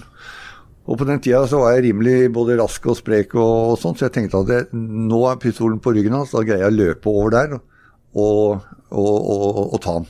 Og 0.89 0.98
På 0.98 1.06
den 1.06 1.22
tida 1.22 1.44
så 1.50 1.60
var 1.62 1.75
jeg 1.75 1.86
rimelig 1.86 2.32
både 2.34 2.58
rask 2.58 2.88
og 2.89 2.98
sprek, 2.98 3.38
og, 3.38 3.75
og 3.75 3.77
sånt, 3.82 4.01
så 4.01 4.08
jeg 4.08 4.15
tenkte 4.18 4.41
at 4.41 4.50
det, 4.50 4.62
nå 4.74 5.22
er 5.30 5.39
pistolen 5.41 5.77
på 5.82 5.94
ryggen 5.94 6.18
hans, 6.18 6.34
da 6.34 6.41
greier 6.41 6.65
jeg 6.65 6.74
å 6.74 6.80
løpe 6.80 7.13
over 7.13 7.36
der 7.38 7.56
og, 7.60 8.65
og, 8.89 9.62
og 9.68 9.77
ta 9.86 10.00
han. 10.00 10.10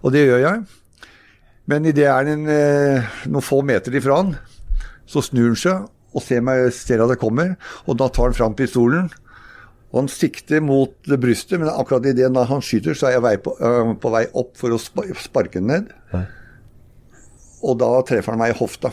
Og 0.00 0.16
det 0.16 0.24
gjør 0.24 0.40
jeg. 0.46 0.64
Men 1.68 1.84
idet 1.84 2.06
jeg 2.06 2.14
er 2.16 2.32
en, 2.32 2.48
eh, 2.48 3.14
noen 3.28 3.44
få 3.44 3.60
meter 3.60 4.00
ifra 4.00 4.22
han, 4.22 4.34
så 5.08 5.20
snur 5.24 5.52
han 5.52 5.60
seg 5.60 5.86
og 6.18 6.24
ser, 6.24 6.42
meg, 6.44 6.68
ser 6.74 7.04
at 7.04 7.14
det 7.14 7.20
kommer, 7.22 7.54
og 7.86 7.98
da 8.00 8.10
tar 8.12 8.30
han 8.30 8.36
fram 8.36 8.58
pistolen. 8.58 9.08
Og 9.88 10.02
han 10.02 10.10
sikter 10.12 10.60
mot 10.60 10.92
brystet, 11.16 11.56
men 11.62 11.70
akkurat 11.72 12.10
idet 12.10 12.28
han 12.50 12.64
skyter, 12.64 12.96
så 12.98 13.08
er 13.08 13.16
jeg 13.16 13.24
vei 13.24 13.36
på, 13.40 13.54
øh, 13.56 13.94
på, 14.02 14.12
vei 14.12 14.26
opp 14.36 14.52
for 14.60 14.74
å 14.74 14.80
sparke 14.80 15.62
den 15.62 15.70
ned. 15.70 15.92
Nei. 16.12 16.26
Og 17.64 17.78
da 17.80 17.88
treffer 18.06 18.34
han 18.34 18.42
meg 18.42 18.52
i 18.52 18.58
hofta. 18.58 18.92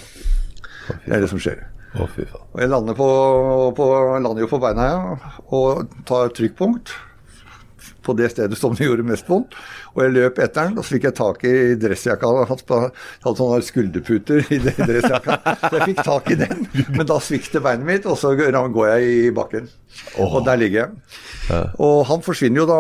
Det 1.03 1.17
er 1.17 1.25
det 1.25 1.29
som 1.34 1.41
skjer. 1.41 1.65
Å. 1.96 2.05
Og 2.05 2.58
jeg 2.60 2.72
lander, 2.72 2.96
på, 2.96 3.09
på, 3.75 3.85
lander 4.20 4.44
jo 4.44 4.50
på 4.51 4.59
beina 4.59 4.88
ja, 4.88 5.35
og 5.55 5.85
tar 6.07 6.33
trykkpunkt 6.35 6.92
på 8.05 8.15
det 8.18 8.31
stedet 8.33 8.57
som 8.59 8.75
det 8.77 8.87
gjorde 8.87 9.05
mest 9.07 9.29
vondt. 9.29 9.55
Og 9.96 10.03
jeg 10.03 10.15
løp 10.15 10.41
etter 10.44 10.70
den, 10.70 10.77
og 10.79 10.85
så 10.85 10.96
fikk 10.96 11.07
jeg 11.09 11.18
tak 11.18 11.46
i 11.48 11.53
dressjakka 11.81 12.31
hans. 12.51 12.65
Han 12.70 12.89
hadde 13.25 13.37
sånne 13.41 13.61
skulderputer 13.65 14.51
i 14.53 14.59
dressjakka. 14.63 15.39
Så 15.65 15.74
jeg 15.79 15.89
fikk 15.94 16.03
tak 16.05 16.29
i 16.33 16.39
den, 16.44 16.68
men 16.98 17.09
da 17.09 17.20
svikter 17.24 17.63
beinet 17.65 17.87
mitt, 17.89 18.09
og 18.09 18.20
så 18.22 18.35
går 18.37 18.53
jeg 18.91 19.09
i 19.09 19.31
bakken. 19.35 19.72
Og 20.20 20.41
der 20.46 20.59
ligger 20.59 20.85
jeg. 20.85 20.91
Og 21.79 22.03
han 22.09 22.24
forsvinner 22.25 22.63
jo 22.63 22.70
da 22.70 22.79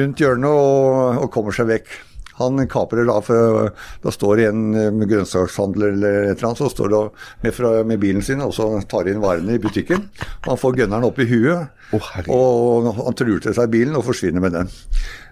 rundt 0.00 0.20
hjørnet 0.20 0.50
og, 0.50 1.24
og 1.24 1.30
kommer 1.34 1.56
seg 1.56 1.70
vekk. 1.70 1.98
Han 2.40 2.64
kaprer 2.70 3.08
da, 3.08 3.18
for 3.24 3.70
da 4.04 4.14
står 4.14 4.40
det 4.40 4.48
en 4.50 4.64
med 4.96 5.06
grønnsakshandler 5.10 5.94
eller 5.94 6.18
et 6.24 6.34
eller 6.34 6.50
annet, 6.50 6.62
så 6.62 6.72
står 6.72 6.92
det 6.92 7.02
med, 7.44 7.54
fra, 7.56 7.72
med 7.86 8.02
bilen 8.02 8.24
sin 8.24 8.42
og 8.44 8.54
så 8.56 8.68
tar 8.90 9.10
inn 9.10 9.22
varene 9.22 9.56
i 9.56 9.62
butikken. 9.62 10.08
Han 10.48 10.60
får 10.60 10.80
gunneren 10.80 11.06
opp 11.06 11.20
i 11.22 11.28
huet, 11.30 11.70
oh, 11.96 12.10
og 12.32 12.90
han 13.00 13.18
truer 13.18 13.42
til 13.44 13.56
seg 13.56 13.72
bilen 13.72 13.98
og 13.98 14.06
forsvinner 14.08 14.42
med 14.42 14.56
den. 14.56 14.72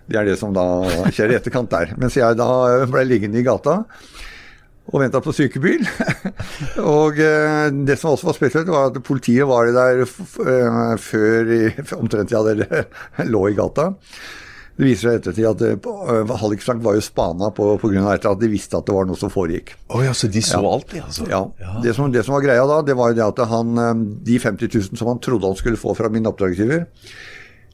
Det 0.09 0.16
er 0.16 0.31
det 0.31 0.38
som 0.40 0.55
da 0.57 0.64
skjer 1.12 1.35
i 1.35 1.37
etterkant 1.37 1.73
der. 1.73 1.92
Mens 2.01 2.16
jeg 2.16 2.38
da 2.38 2.49
ble 2.88 3.05
liggende 3.09 3.40
i 3.40 3.47
gata 3.47 3.83
og 4.88 5.03
venta 5.03 5.21
på 5.21 5.35
sykebil. 5.37 5.85
og 6.97 7.21
eh, 7.21 7.68
det 7.85 7.99
som 8.01 8.14
også 8.14 8.31
var 8.31 8.37
spesielt, 8.38 8.71
var 8.73 8.88
at 8.88 9.01
politiet 9.05 9.49
var 9.49 9.68
der 9.75 10.05
eh, 10.05 10.92
før 11.03 11.53
i, 11.53 11.62
omtrent 11.99 12.33
jeg 12.33 12.40
hadde 12.40 12.85
lå 13.33 13.49
i 13.51 13.57
gata. 13.59 13.90
Det 14.79 14.87
viser 14.87 15.09
seg 15.09 15.17
ettertid 15.19 15.47
at 15.49 15.87
uh, 15.91 16.29
Hallik 16.38 16.62
Frank 16.62 16.85
var 16.85 16.95
jo 16.95 17.03
spana 17.03 17.49
på 17.55 17.73
pga. 17.83 18.12
at 18.14 18.29
de 18.38 18.51
visste 18.53 18.79
at 18.79 18.87
det 18.87 18.95
var 18.95 19.09
noe 19.09 19.19
som 19.19 19.33
foregikk. 19.33 19.73
Oh, 19.91 20.05
ja, 20.07 20.12
så 20.14 20.31
de 20.31 20.43
så 20.45 20.61
alltid, 20.62 21.03
altså? 21.03 21.27
Ja. 21.27 21.41
Det, 21.83 21.97
som, 21.97 22.12
det 22.14 22.23
som 22.27 22.37
var 22.37 22.45
greia 22.47 22.67
da, 22.69 22.77
det 22.87 22.95
var 22.99 23.11
jo 23.11 23.19
det 23.19 23.27
at 23.27 23.43
han, 23.51 23.73
eh, 23.83 24.05
de 24.29 24.38
50 24.38 24.71
000 24.71 25.01
som 25.01 25.11
han 25.11 25.19
trodde 25.25 25.51
han 25.51 25.59
skulle 25.59 25.81
få 25.81 25.97
fra 25.99 26.11
min 26.14 26.31
oppdragsgiver, 26.31 26.87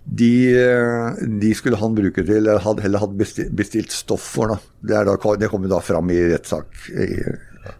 de, 0.04 0.32
eh, 0.56 1.20
de 1.44 1.52
skulle 1.56 1.80
han 1.80 1.96
bruke 1.96 2.24
til 2.24 2.48
hadde 2.64 3.10
bestilt, 3.20 3.52
bestilt 3.52 3.92
stoff 3.92 4.24
for. 4.38 4.54
Da. 4.54 4.72
Det, 4.80 5.04
da, 5.10 5.36
det 5.44 5.52
kom 5.52 5.68
jo 5.68 5.74
da 5.74 5.82
fram 5.84 6.08
i 6.08 6.22
rettssak. 6.32 6.72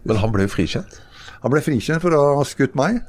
Men 0.05 0.21
han 0.21 0.37
ble 0.37 0.45
jo 0.45 0.53
frikjent? 0.53 1.01
Han 1.45 1.53
ble 1.53 1.59
frikjent 1.61 2.01
for 2.01 2.09
å 2.17 2.19
ha 2.39 2.43
skutt 2.47 2.73
meg, 2.73 3.03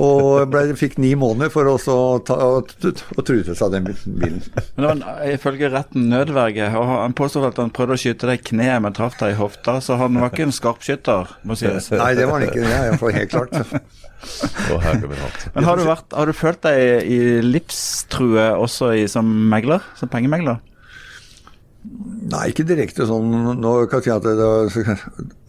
og 0.00 0.46
ble, 0.48 0.62
fikk 0.80 0.94
ni 0.96 1.10
måneder 1.18 1.50
for 1.52 1.68
å 1.68 1.74
så 1.76 1.96
ta, 2.24 2.32
å, 2.40 2.62
å 2.64 3.24
true 3.26 3.44
til 3.44 3.58
seg 3.58 3.74
den 3.74 3.90
bilen. 3.90 4.38
Men 4.78 5.02
det 5.02 5.04
var 5.04 5.20
ifølge 5.34 5.68
retten 5.74 6.06
nødverge, 6.08 6.70
og 6.72 6.88
han 6.94 7.16
påstod 7.18 7.44
at 7.50 7.60
han 7.60 7.74
prøvde 7.76 7.98
å 7.98 8.00
skyte 8.00 8.30
deg 8.30 8.40
i 8.40 8.46
kneet, 8.48 8.80
men 8.80 8.96
traff 8.96 9.18
deg 9.20 9.34
i 9.34 9.36
hofta, 9.36 9.76
så 9.84 9.98
han 10.00 10.16
var 10.22 10.32
ikke 10.32 10.46
en 10.48 10.56
skarpskytter, 10.56 11.36
må 11.44 11.58
sies. 11.60 11.90
Nei, 11.92 12.14
det 12.16 12.24
var 12.30 12.40
han 12.40 12.48
ikke. 12.48 12.64
Det 12.64 12.72
er 12.78 12.88
iallfall 12.88 13.12
helt 13.18 13.34
klart. 13.36 13.60
Men 15.52 15.68
har 15.68 15.76
du, 15.76 15.84
vært, 15.84 16.16
har 16.16 16.32
du 16.32 16.34
følt 16.40 16.64
deg 16.64 17.12
i 17.12 17.20
livstrue 17.44 18.48
også 18.56 18.94
i, 18.96 19.04
som 19.12 19.28
megler? 19.52 19.84
Som 20.00 20.08
pengemegler? 20.16 20.64
Nei, 22.26 22.48
ikke 22.50 22.66
direkte 22.66 23.06
sånn. 23.06 23.30
Nå 23.60 23.72
kan 23.90 24.00
jeg 24.02 24.08
si 24.08 24.14
at 24.14 24.24
det, 24.26 24.46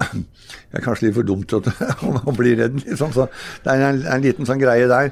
jeg 0.06 0.26
er 0.78 0.84
kanskje 0.86 1.08
litt 1.08 1.16
for 1.18 1.28
dum 1.28 1.46
til 1.50 1.66
å 2.30 2.36
bli 2.38 2.54
redd, 2.60 2.82
liksom. 2.84 3.16
Så 3.16 3.26
det 3.64 3.74
er 3.74 3.88
en, 3.88 4.04
en 4.14 4.26
liten 4.26 4.50
sånn 4.50 4.62
greie 4.62 4.90
der. 4.90 5.10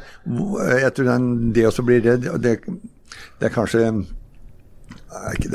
Jeg 0.81 0.93
tror 0.97 1.09
den, 1.09 1.31
det 1.55 1.65
å 1.69 1.87
bli 1.87 2.01
redd, 2.05 2.29
det, 2.43 2.59
det 3.39 3.49
er 3.49 3.55
kanskje 3.55 3.81
det 3.85 3.87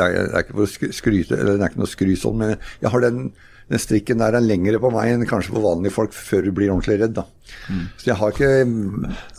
er, 0.00 0.14
det 0.16 0.34
er 0.34 0.42
ikke 0.42 0.56
for 0.56 0.66
å 0.66 0.92
skryte, 0.96 1.36
eller 1.36 1.58
det 1.58 1.62
er 1.62 1.72
ikke 1.72 1.82
noe 1.82 1.90
skry 1.90 2.14
sånn, 2.18 2.38
men 2.40 2.54
jeg 2.80 2.90
har 2.90 3.04
den 3.04 3.30
den 3.70 3.78
strikken 3.78 4.18
der 4.18 4.34
er 4.34 4.42
lengre 4.42 4.80
på 4.82 4.90
meg 4.90 5.12
enn 5.12 5.28
kanskje 5.30 5.54
på 5.54 5.62
vanlige 5.62 5.94
folk 5.94 6.14
før 6.16 6.48
du 6.48 6.50
blir 6.54 6.72
ordentlig 6.72 6.98
redd. 7.04 7.14
da. 7.14 7.22
Mm. 7.70 7.84
Så 8.00 8.10
jeg 8.10 8.16
har 8.18 8.34
ikke 8.34 8.50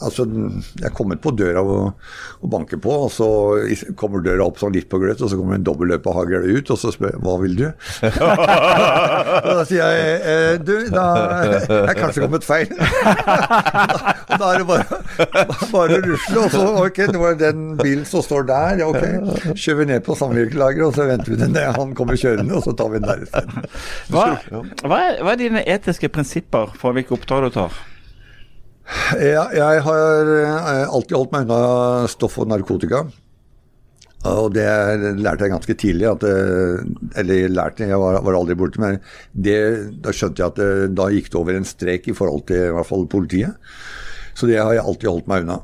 Altså, 0.02 0.26
jeg 0.80 0.88
er 0.88 0.94
kommet 0.96 1.22
på 1.22 1.34
døra 1.36 1.62
og, 1.62 1.92
og 2.42 2.52
banker 2.52 2.80
på, 2.82 2.94
og 3.06 3.12
så 3.14 3.28
kommer 4.00 4.24
døra 4.26 4.48
opp 4.48 4.60
sånn 4.62 4.74
litt 4.76 4.90
på 4.90 5.00
gløtt, 5.02 5.22
og 5.22 5.30
så 5.32 5.38
kommer 5.40 5.58
en 5.58 5.66
dobbeltløpehagl 5.68 6.48
ut, 6.48 6.72
og 6.74 6.80
så 6.80 6.94
spør 6.94 7.14
jeg 7.14 7.22
hva 7.26 7.36
vil 7.42 7.58
du? 7.60 7.66
og 8.08 9.52
da 9.60 9.66
sier 9.70 9.82
jeg 9.84 10.16
eh, 10.34 10.56
du, 10.62 10.74
da 10.94 11.06
er 11.42 11.56
jeg 11.92 11.98
kanskje 12.00 12.26
kommet 12.26 12.48
feil. 12.48 12.72
og 14.32 14.36
da 14.42 14.52
er 14.52 14.64
det 14.64 14.68
bare, 14.70 15.02
bare 15.74 16.00
å 16.00 16.04
rusle, 16.08 16.46
og 16.46 16.56
så 16.56 16.66
ok, 16.86 17.04
det 17.12 17.24
er 17.32 17.40
den 17.44 17.68
bilen 17.82 18.08
som 18.10 18.26
står 18.26 18.48
der, 18.50 18.82
ja 18.82 18.90
ok, 18.90 19.54
kjører 19.54 19.82
vi 19.84 19.90
ned 19.94 20.06
på 20.08 20.18
samvirkelageret, 20.18 20.88
og 20.88 20.98
så 20.98 21.08
venter 21.12 21.36
vi 21.36 21.42
til 21.42 21.62
han 21.62 21.96
kommer 21.98 22.20
kjørende, 22.20 22.58
og 22.58 22.66
så 22.66 22.76
tar 22.78 22.92
vi 22.92 23.02
den 23.02 23.10
der 23.10 23.24
isteden. 23.26 23.70
Hva, 24.12 24.26
hva, 24.84 25.00
er, 25.00 25.22
hva 25.22 25.34
er 25.34 25.42
dine 25.42 25.64
etiske 25.70 26.12
prinsipper 26.14 26.74
for 26.80 26.98
hvilke 26.98 27.16
oppdrag 27.18 27.48
du 27.48 27.56
tar? 27.62 27.82
Ja, 29.22 29.44
jeg 29.56 29.84
har 29.86 30.32
alltid 30.88 31.18
holdt 31.18 31.36
meg 31.36 31.46
unna 31.46 32.08
stoff 32.12 32.40
og 32.42 32.50
narkotika. 32.52 33.06
Og 34.30 34.52
det 34.54 34.68
lærte 35.18 35.48
jeg 35.48 35.54
ganske 35.54 35.76
tidlig. 35.82 36.08
At, 36.12 36.26
eller 37.18 37.54
lærte, 37.54 37.88
jeg 37.90 38.00
var, 38.02 38.20
var 38.26 38.38
aldri 38.38 38.58
borte, 38.60 38.82
men 38.82 39.00
det, 39.34 39.58
da 40.04 40.14
skjønte 40.14 40.44
jeg 40.44 40.54
at 40.54 40.60
det, 40.60 40.70
da 40.98 41.08
gikk 41.14 41.32
det 41.32 41.40
over 41.40 41.58
en 41.58 41.68
strek 41.68 42.12
i 42.12 42.16
forhold 42.18 42.46
til 42.52 42.68
i 42.68 42.74
hvert 42.76 42.90
fall 42.90 43.08
politiet. 43.10 43.72
Så 44.38 44.50
det 44.50 44.60
har 44.62 44.76
jeg 44.76 44.86
alltid 44.86 45.10
holdt 45.10 45.32
meg 45.32 45.46
unna. 45.46 45.60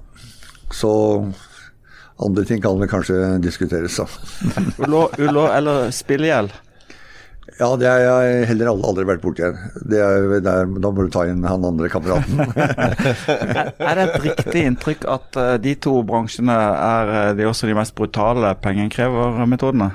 Så 0.73 0.91
andre 2.17 2.43
ting 2.49 2.63
kan 2.63 2.79
vel 2.81 2.89
kanskje 2.89 3.37
diskuteres, 3.43 3.99
da. 4.01 4.07
Ulo, 4.87 5.45
eller 5.51 5.91
spillegjeld? 5.93 6.55
Ja, 7.57 7.71
det 7.79 7.87
har 7.89 7.99
jeg 8.05 8.49
heller 8.51 8.69
aldri, 8.69 9.05
vært 9.09 9.23
borti. 9.23 9.41
Er, 9.41 10.33
da 10.45 10.91
må 10.93 11.07
du 11.07 11.09
ta 11.13 11.23
inn 11.25 11.41
han 11.47 11.65
andre 11.65 11.89
kameraten. 11.89 12.43
er 13.89 13.97
det 13.97 14.03
et 14.03 14.19
riktig 14.27 14.65
inntrykk 14.69 15.07
at 15.09 15.39
uh, 15.41 15.55
de 15.61 15.73
to 15.81 15.95
bransjene 16.05 16.53
er 16.53 17.13
uh, 17.13 17.31
de 17.37 17.47
også 17.49 17.69
de 17.69 17.77
mest 17.77 17.95
brutale 17.97 18.53
pengeinnkrevermetodene? 18.61 19.89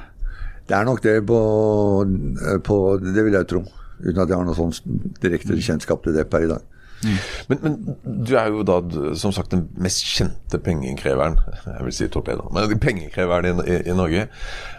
Det 0.66 0.75
er 0.79 0.88
nok 0.88 1.03
det 1.05 1.16
på, 1.29 1.38
på, 2.66 2.81
Det 3.03 3.27
vil 3.29 3.38
jeg 3.38 3.51
tro. 3.55 3.62
Uten 4.03 4.22
at 4.25 4.31
jeg 4.31 4.38
har 4.38 4.46
noe 4.46 4.59
sånn 4.59 4.75
direkte 5.22 5.55
kjennskap 5.55 6.03
til 6.03 6.18
det 6.18 6.27
per 6.31 6.46
i 6.46 6.51
dag. 6.51 6.66
Men, 7.51 7.59
men, 7.62 7.77
du 8.27 8.35
er 8.38 8.51
jo 8.53 8.62
da 8.67 8.79
som 9.19 9.35
sagt 9.35 9.53
den 9.55 9.65
mest 9.83 10.05
kjente 10.07 10.61
pengeinnkreveren 10.62 11.38
Jeg 11.67 11.87
vil 11.87 11.97
si 11.97 12.09
torpedoen, 12.12 12.53
men 12.55 12.79
pengeinnkreveren 12.83 13.62
i, 13.62 13.67
i, 13.67 13.79
i, 13.91 13.97
Norge. 13.97 14.29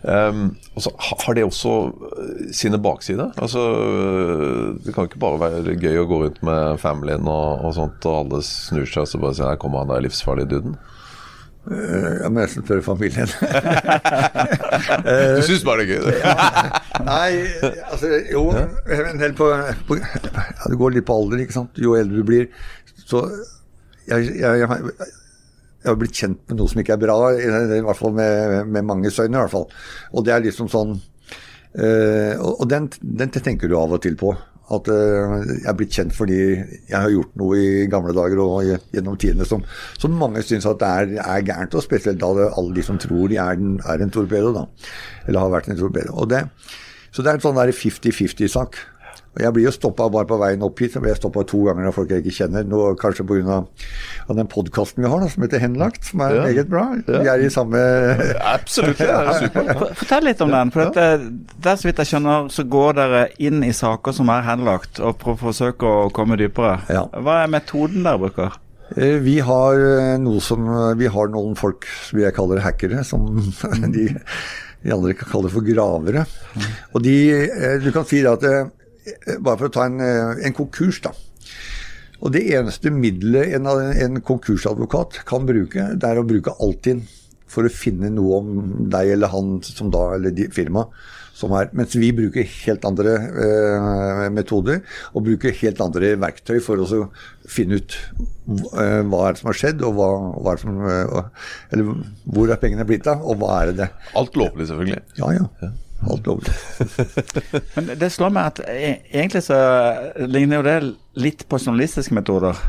Um, 0.03 0.55
også, 0.75 0.93
har 0.99 1.37
det 1.37 1.45
også 1.47 1.73
eh, 1.89 2.47
sine 2.55 2.79
baksider? 2.81 3.33
Altså, 3.37 3.63
det 4.83 4.95
kan 4.95 5.09
ikke 5.09 5.21
bare 5.23 5.41
være 5.41 5.77
gøy 5.79 6.01
å 6.01 6.07
gå 6.09 6.23
rundt 6.25 6.41
med 6.45 6.79
familien 6.81 7.27
og, 7.27 7.63
og 7.67 7.75
sånt, 7.77 8.07
og 8.09 8.19
alle 8.23 8.43
snur 8.47 8.87
seg 8.87 9.05
og 9.05 9.11
så 9.11 9.21
bare 9.21 9.37
sier 9.37 9.51
her 9.51 9.61
kommer 9.61 9.83
han 9.83 9.93
der 9.93 10.05
livsfarlige 10.07 10.51
duden? 10.55 10.77
Eh, 11.71 12.19
jeg 12.19 12.31
må 12.31 12.41
nesten 12.41 12.65
spørre 12.65 12.83
familien. 12.83 13.27
du 15.37 15.41
syns 15.47 15.63
bare 15.63 15.85
det 15.85 15.85
er 15.85 15.89
gøy? 16.03 16.11
Nei, 17.07 17.31
altså 17.87 18.07
jo 18.33 18.41
en 18.51 19.21
del 19.21 19.33
på, 19.37 19.45
på 19.87 19.93
ja, 20.01 20.07
Det 20.67 20.77
går 20.79 20.89
litt 20.97 21.07
på 21.07 21.15
alder, 21.21 21.37
ikke 21.45 21.55
sant. 21.55 21.73
Jo 21.79 21.95
eldre 21.99 22.17
du 22.19 22.25
blir. 22.27 22.45
Så 23.07 23.17
jeg, 24.09 24.19
jeg, 24.41 24.53
jeg, 24.63 24.69
jeg 25.83 25.91
har 25.91 25.97
blitt 25.99 26.19
kjent 26.19 26.41
med 26.49 26.55
noe 26.59 26.69
som 26.71 26.79
ikke 26.83 26.95
er 26.97 27.03
bra, 27.05 27.17
i, 27.31 27.33
i 27.47 27.85
hvert 27.87 27.99
fall 27.99 28.13
med, 28.15 28.33
med 28.67 28.81
manges 28.87 29.19
øyne. 29.19 29.35
i 29.35 29.41
hvert 29.41 29.55
fall. 29.55 29.67
Og 30.11 30.19
det 30.27 30.33
er 30.35 30.41
liksom 30.43 30.67
sånn 30.71 30.91
øh, 30.95 32.33
Og 32.43 32.65
den, 32.71 32.83
den 32.99 33.29
tenker 33.35 33.67
du 33.71 33.75
av 33.79 33.91
og 33.95 34.01
til 34.03 34.15
på. 34.19 34.29
At 34.73 34.89
uh, 34.91 35.41
jeg 35.47 35.67
er 35.69 35.77
blitt 35.79 35.95
kjent 35.95 36.15
fordi 36.15 36.39
jeg 36.39 36.95
har 36.95 37.11
gjort 37.13 37.35
noe 37.39 37.59
i 37.59 37.85
gamle 37.91 38.15
dager 38.15 38.41
og 38.43 38.71
gjennom 38.93 39.19
tidene 39.19 39.47
som, 39.47 39.63
som 39.99 40.15
mange 40.19 40.43
syns 40.45 40.67
at 40.69 40.81
det 40.81 40.89
er, 40.89 41.13
er, 41.23 41.45
gærent. 41.47 41.77
Og 41.77 41.85
spesielt 41.85 42.21
da 42.21 42.31
det, 42.37 42.49
alle 42.59 42.77
de 42.77 42.85
som 42.85 42.99
tror 43.01 43.29
de 43.31 43.39
er, 43.41 43.59
en, 43.59 43.77
er 43.89 44.03
en 44.03 44.13
torpedo, 44.13 44.53
da. 44.55 44.65
Eller 45.27 45.43
har 45.43 45.53
vært 45.53 45.71
en 45.71 45.79
torpedo. 45.79 46.27
Det, 46.29 46.45
så 47.13 47.21
det 47.21 47.31
er 47.31 47.39
en 47.39 47.45
sånn 47.45 47.59
50-50-sak. 47.59 48.79
Og 49.33 49.41
Jeg 49.41 49.53
blir 49.55 49.65
jo 49.65 49.73
stoppa 49.73 50.07
bare 50.13 50.27
på 50.29 50.37
veien 50.37 50.63
opp 50.65 50.81
hit. 50.83 50.93
Så 50.93 51.01
blir 51.01 51.13
jeg 51.13 51.19
stoppa 51.21 51.41
to 51.49 51.63
ganger 51.65 51.89
av 51.89 51.95
folk 51.95 52.11
jeg 52.13 52.21
ikke 52.21 52.35
kjenner. 52.37 52.65
Nå 52.69 52.81
Kanskje 53.01 53.25
pga. 53.25 53.63
den 54.29 54.49
podkasten 54.49 55.03
vi 55.03 55.09
har 55.09 55.23
da, 55.23 55.29
som 55.29 55.45
heter 55.45 55.63
Henlagt, 55.63 56.05
som 56.05 56.21
er 56.21 56.35
ja. 56.37 56.43
meget 56.45 56.69
bra. 56.69 56.85
Vi 57.07 57.29
er 57.31 57.41
i 57.41 57.49
samme 57.53 57.81
Absolutt. 58.53 59.01
Det 59.01 59.09
er 59.09 59.31
super. 59.41 59.87
Fortell 59.97 60.27
litt 60.29 60.43
om 60.45 60.53
den. 60.53 60.73
for 60.73 60.93
det, 60.93 61.07
der 61.63 61.79
Så 61.79 61.89
vidt 61.89 62.01
jeg 62.03 62.11
skjønner, 62.11 62.49
så 62.53 62.65
går 62.69 62.99
dere 62.99 63.23
inn 63.41 63.63
i 63.65 63.73
saker 63.73 64.13
som 64.13 64.29
er 64.29 64.45
henlagt, 64.45 65.01
og 65.01 65.25
forsøker 65.41 66.05
å 66.05 66.11
komme 66.13 66.37
dypere. 66.37 66.83
Ja. 66.93 67.07
Hva 67.09 67.41
er 67.43 67.51
metoden 67.51 68.05
dere 68.05 68.21
bruker? 68.21 68.59
Eh, 68.93 69.17
vi 69.23 69.39
har 69.41 69.79
eh, 69.79 70.13
noe 70.21 70.43
som 70.43 70.67
Vi 70.99 71.09
har 71.09 71.33
noen 71.33 71.57
folk 71.57 71.87
som 72.05 72.21
jeg 72.21 72.35
kaller 72.37 72.61
hackere, 72.61 73.01
som 73.07 73.25
de, 73.95 74.07
de 74.83 74.93
andre 74.93 75.17
kan 75.17 75.31
kalle 75.33 75.49
for 75.49 75.65
gravere. 75.65 76.27
Og 76.93 77.01
de 77.01 77.17
eh, 77.33 77.77
Du 77.81 77.89
kan 77.95 78.05
si 78.05 78.21
det 78.21 78.37
at 78.37 78.45
Eh, 78.45 78.63
bare 79.39 79.57
for 79.59 79.69
å 79.69 79.73
ta 79.73 79.87
en, 79.89 79.99
eh, 80.01 80.45
en 80.47 80.55
konkurs, 80.57 81.01
da. 81.03 81.13
Og 82.23 82.31
det 82.31 82.45
eneste 82.55 82.91
middelet 82.93 83.57
en, 83.57 83.67
en, 83.67 84.21
konkursadvokat 84.23 85.23
kan 85.27 85.47
bruke, 85.47 85.89
det 85.99 86.07
er 86.07 86.21
å 86.21 86.27
bruke 86.27 86.55
Altinn 86.63 87.03
for 87.51 87.67
å 87.67 87.73
finne 87.73 88.09
noe 88.13 88.39
om 88.39 88.53
deg 88.93 89.11
eller 89.17 89.31
han 89.33 89.57
som 89.65 89.91
da, 89.93 90.13
eller 90.15 90.33
de, 90.33 90.47
firma, 90.53 90.85
som 91.35 91.51
er 91.57 91.71
Mens 91.75 91.97
vi 91.97 92.11
bruker 92.15 92.45
helt 92.45 92.85
andre 92.87 93.13
eh, 93.43 94.25
metoder 94.33 94.81
og 95.11 95.25
bruker 95.27 95.55
helt 95.59 95.81
andre 95.83 96.13
verktøy 96.21 96.59
for 96.63 96.79
å 96.79 97.03
finne 97.49 97.81
ut 97.81 97.97
eh, 97.97 99.01
hva 99.01 99.27
er 99.27 99.35
det 99.35 99.41
som 99.41 99.51
har 99.51 99.59
skjedd, 99.59 99.83
og 99.83 99.97
hva, 99.97 100.09
hva 100.37 100.53
er 100.53 100.61
det 100.61 100.63
som 100.63 100.83
eh, 100.87 101.47
Eller 101.73 102.03
hvor 102.23 102.53
er 102.53 102.61
pengene 102.61 102.87
blitt 102.87 103.09
av, 103.11 103.25
og 103.25 103.41
hva 103.41 103.57
er 103.59 103.73
det? 103.81 103.89
Alt 104.17 104.37
lovlig, 104.39 104.69
selvfølgelig. 104.71 105.03
Ja, 105.19 105.33
ja. 105.41 105.73
Ja. 106.03 106.13
Alt 106.13 106.29
lovlig. 106.29 106.53
Men 107.75 107.91
det 107.99 108.11
slår 108.13 108.33
meg 108.35 108.53
at 108.53 108.63
e, 108.67 108.93
egentlig 109.13 109.43
så 109.47 109.57
ligner 110.27 110.59
jo 110.59 110.65
det 110.67 110.77
litt 111.23 111.45
på 111.49 111.59
journalistiske 111.61 112.15
metoder. 112.15 112.59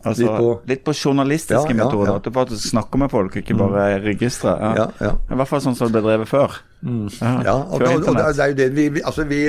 Altså, 0.00 0.24
litt, 0.24 0.32
på, 0.32 0.52
litt 0.70 0.84
på 0.86 0.94
journalistiske 0.96 1.74
ja, 1.74 1.76
metoder. 1.76 2.06
Ja, 2.06 2.12
ja. 2.14 2.20
At 2.22 2.28
du 2.28 2.32
faktisk 2.32 2.70
snakker 2.72 3.02
med 3.02 3.12
folk, 3.12 3.36
ikke 3.36 3.56
bare 3.58 3.86
mm. 3.98 4.04
registre. 4.06 4.56
Ja. 4.78 5.14
I 5.28 5.40
hvert 5.40 5.50
fall 5.50 5.64
sånn 5.64 5.76
som 5.76 5.90
det 5.90 5.98
ble 5.98 6.06
drevet 6.06 6.30
før. 6.30 6.60
Mm. 6.80 7.08
Ja, 7.20 7.58
og, 7.58 7.82
og, 7.82 8.06
og, 8.06 8.14
det 8.16 8.28
er 8.30 8.54
jo 8.54 8.60
det 8.62 8.68
vi, 8.78 8.86
vi 8.96 9.02
Altså, 9.04 9.26
vi 9.28 9.42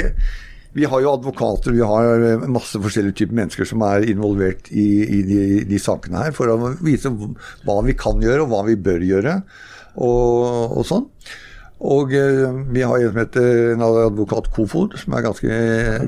vi 0.73 0.86
har 0.88 1.01
jo 1.03 1.12
advokater, 1.12 1.73
vi 1.75 1.84
har 1.84 2.45
masse 2.47 2.79
forskjellige 2.79 3.17
typer 3.19 3.36
mennesker 3.41 3.67
som 3.67 3.81
er 3.84 4.05
involvert 4.07 4.69
i, 4.71 4.86
i 5.03 5.19
de, 5.27 5.39
de, 5.67 5.79
sakene 5.84 6.21
her, 6.23 6.36
for 6.36 6.47
å 6.47 6.71
vise 6.79 7.12
hva 7.12 7.75
vi 7.84 7.95
kan 7.99 8.23
gjøre, 8.23 8.45
og 8.45 8.53
hva 8.53 8.62
vi 8.69 8.77
bør 8.79 9.03
gjøre, 9.03 9.34
og, 9.99 10.77
og 10.79 10.88
sånn. 10.88 11.10
Og 11.82 12.13
eh, 12.13 12.58
vi 12.70 12.84
har 12.86 13.02
en 13.02 13.10
som 13.10 13.20
heter 13.24 13.74
en 13.74 13.84
advokat 13.86 14.52
Kofod, 14.54 14.94
som 15.02 15.15
er 15.17 15.26
ganske, 15.26 15.60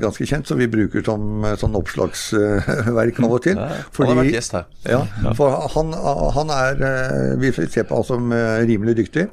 ganske, 0.02 0.26
kjent, 0.30 0.46
som 0.46 0.60
vi 0.60 0.70
bruker 0.70 1.02
som 1.06 1.46
sånn 1.58 1.78
oppslagsverk 1.80 3.18
av 3.24 3.34
og 3.34 3.42
til. 3.42 3.58
Fordi, 3.94 4.10
han 4.10 4.12
har 4.12 4.20
vært 4.22 4.36
gjest 4.36 4.54
her. 4.54 4.68
Ja, 4.86 5.00
for 5.34 5.56
han, 5.74 5.94
han 6.36 6.52
er 6.54 6.84
eh, 6.90 7.32
Vi 7.42 7.50
ser 7.56 7.88
på 7.88 7.98
han 7.98 8.06
som 8.06 8.34
eh, 8.34 8.60
rimelig 8.68 9.00
dyktig. 9.02 9.26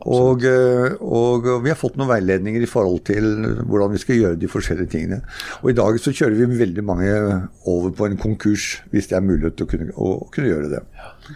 Og, 0.00 0.46
og, 1.04 1.46
vi 1.60 1.68
har 1.68 1.76
fått 1.76 1.98
noen 2.00 2.08
veiledninger 2.08 2.62
i 2.64 2.68
forhold 2.68 3.02
til 3.04 3.26
hvordan 3.68 3.92
vi 3.92 4.00
skal 4.00 4.16
gjøre 4.16 4.38
de 4.40 4.48
forskjellige 4.48 4.94
tingene. 4.94 5.18
Og 5.60 5.74
i 5.74 5.76
dag 5.76 5.98
så 6.00 6.14
kjører 6.16 6.38
vi 6.38 6.60
veldig 6.62 6.84
mange 6.88 7.10
over 7.68 7.92
på 7.92 8.08
en 8.08 8.16
konkurs, 8.20 8.78
hvis 8.94 9.10
det 9.10 9.18
er 9.18 9.26
mulighet 9.26 9.58
til 9.60 9.68
å 9.68 9.72
kunne, 9.74 9.92
å 9.92 10.14
kunne 10.32 10.48
gjøre 10.54 10.72
det. 10.72 10.80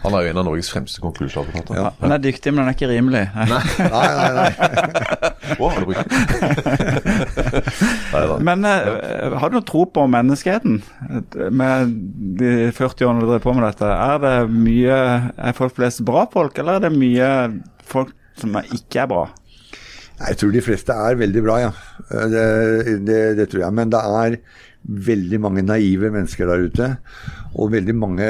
Han 0.03 0.15
er 0.15 0.25
jo 0.25 0.31
en 0.31 0.39
av 0.41 0.45
Norges 0.47 0.69
fremste 0.73 1.01
konkursadvokater. 1.03 1.77
Ja. 1.77 1.91
Han 2.01 2.13
er 2.15 2.21
dyktig, 2.23 2.51
men 2.53 2.63
han 2.63 2.71
er 2.71 2.75
ikke 2.77 2.89
rimelig. 2.91 3.23
Nei, 3.35 3.45
nei, 3.79 4.05
nei. 4.19 4.29
nei. 4.39 4.51
Wow, 5.59 5.69
har 5.69 5.79
du 5.83 5.87
brukt 5.91 6.09
Men 8.47 8.65
uh, 8.65 9.35
har 9.39 9.51
du 9.51 9.57
noe 9.59 9.67
tro 9.67 9.85
på 9.93 10.05
menneskeheten? 10.09 10.79
Med 11.53 11.95
de 12.39 12.51
40 12.75 13.07
årene 13.07 13.23
du 13.23 13.29
drev 13.29 13.43
på 13.45 13.53
med 13.55 13.67
dette, 13.67 13.85
er 13.85 14.21
det 14.23 14.35
mye 14.51 14.99
Er 15.37 15.57
folk 15.57 15.75
flest 15.77 16.03
bra 16.07 16.25
folk, 16.31 16.57
eller 16.61 16.79
er 16.79 16.87
det 16.87 16.93
mye 16.95 17.29
folk 17.85 18.13
som 18.39 18.57
ikke 18.63 19.03
er 19.05 19.11
bra? 19.11 19.25
Jeg 20.15 20.39
tror 20.39 20.53
de 20.53 20.63
fleste 20.63 20.95
er 20.95 21.17
veldig 21.19 21.41
bra, 21.43 21.55
ja. 21.65 21.71
Det, 22.31 22.45
det, 23.07 23.19
det 23.39 23.49
tror 23.51 23.65
jeg. 23.65 23.75
Men 23.75 23.91
det 23.91 23.99
er 23.99 24.37
veldig 24.85 25.39
mange 25.43 25.63
naive 25.65 26.11
mennesker 26.13 26.47
der 26.47 26.63
ute. 26.69 26.87
Og 27.55 27.73
veldig 27.73 27.95
mange 27.97 28.29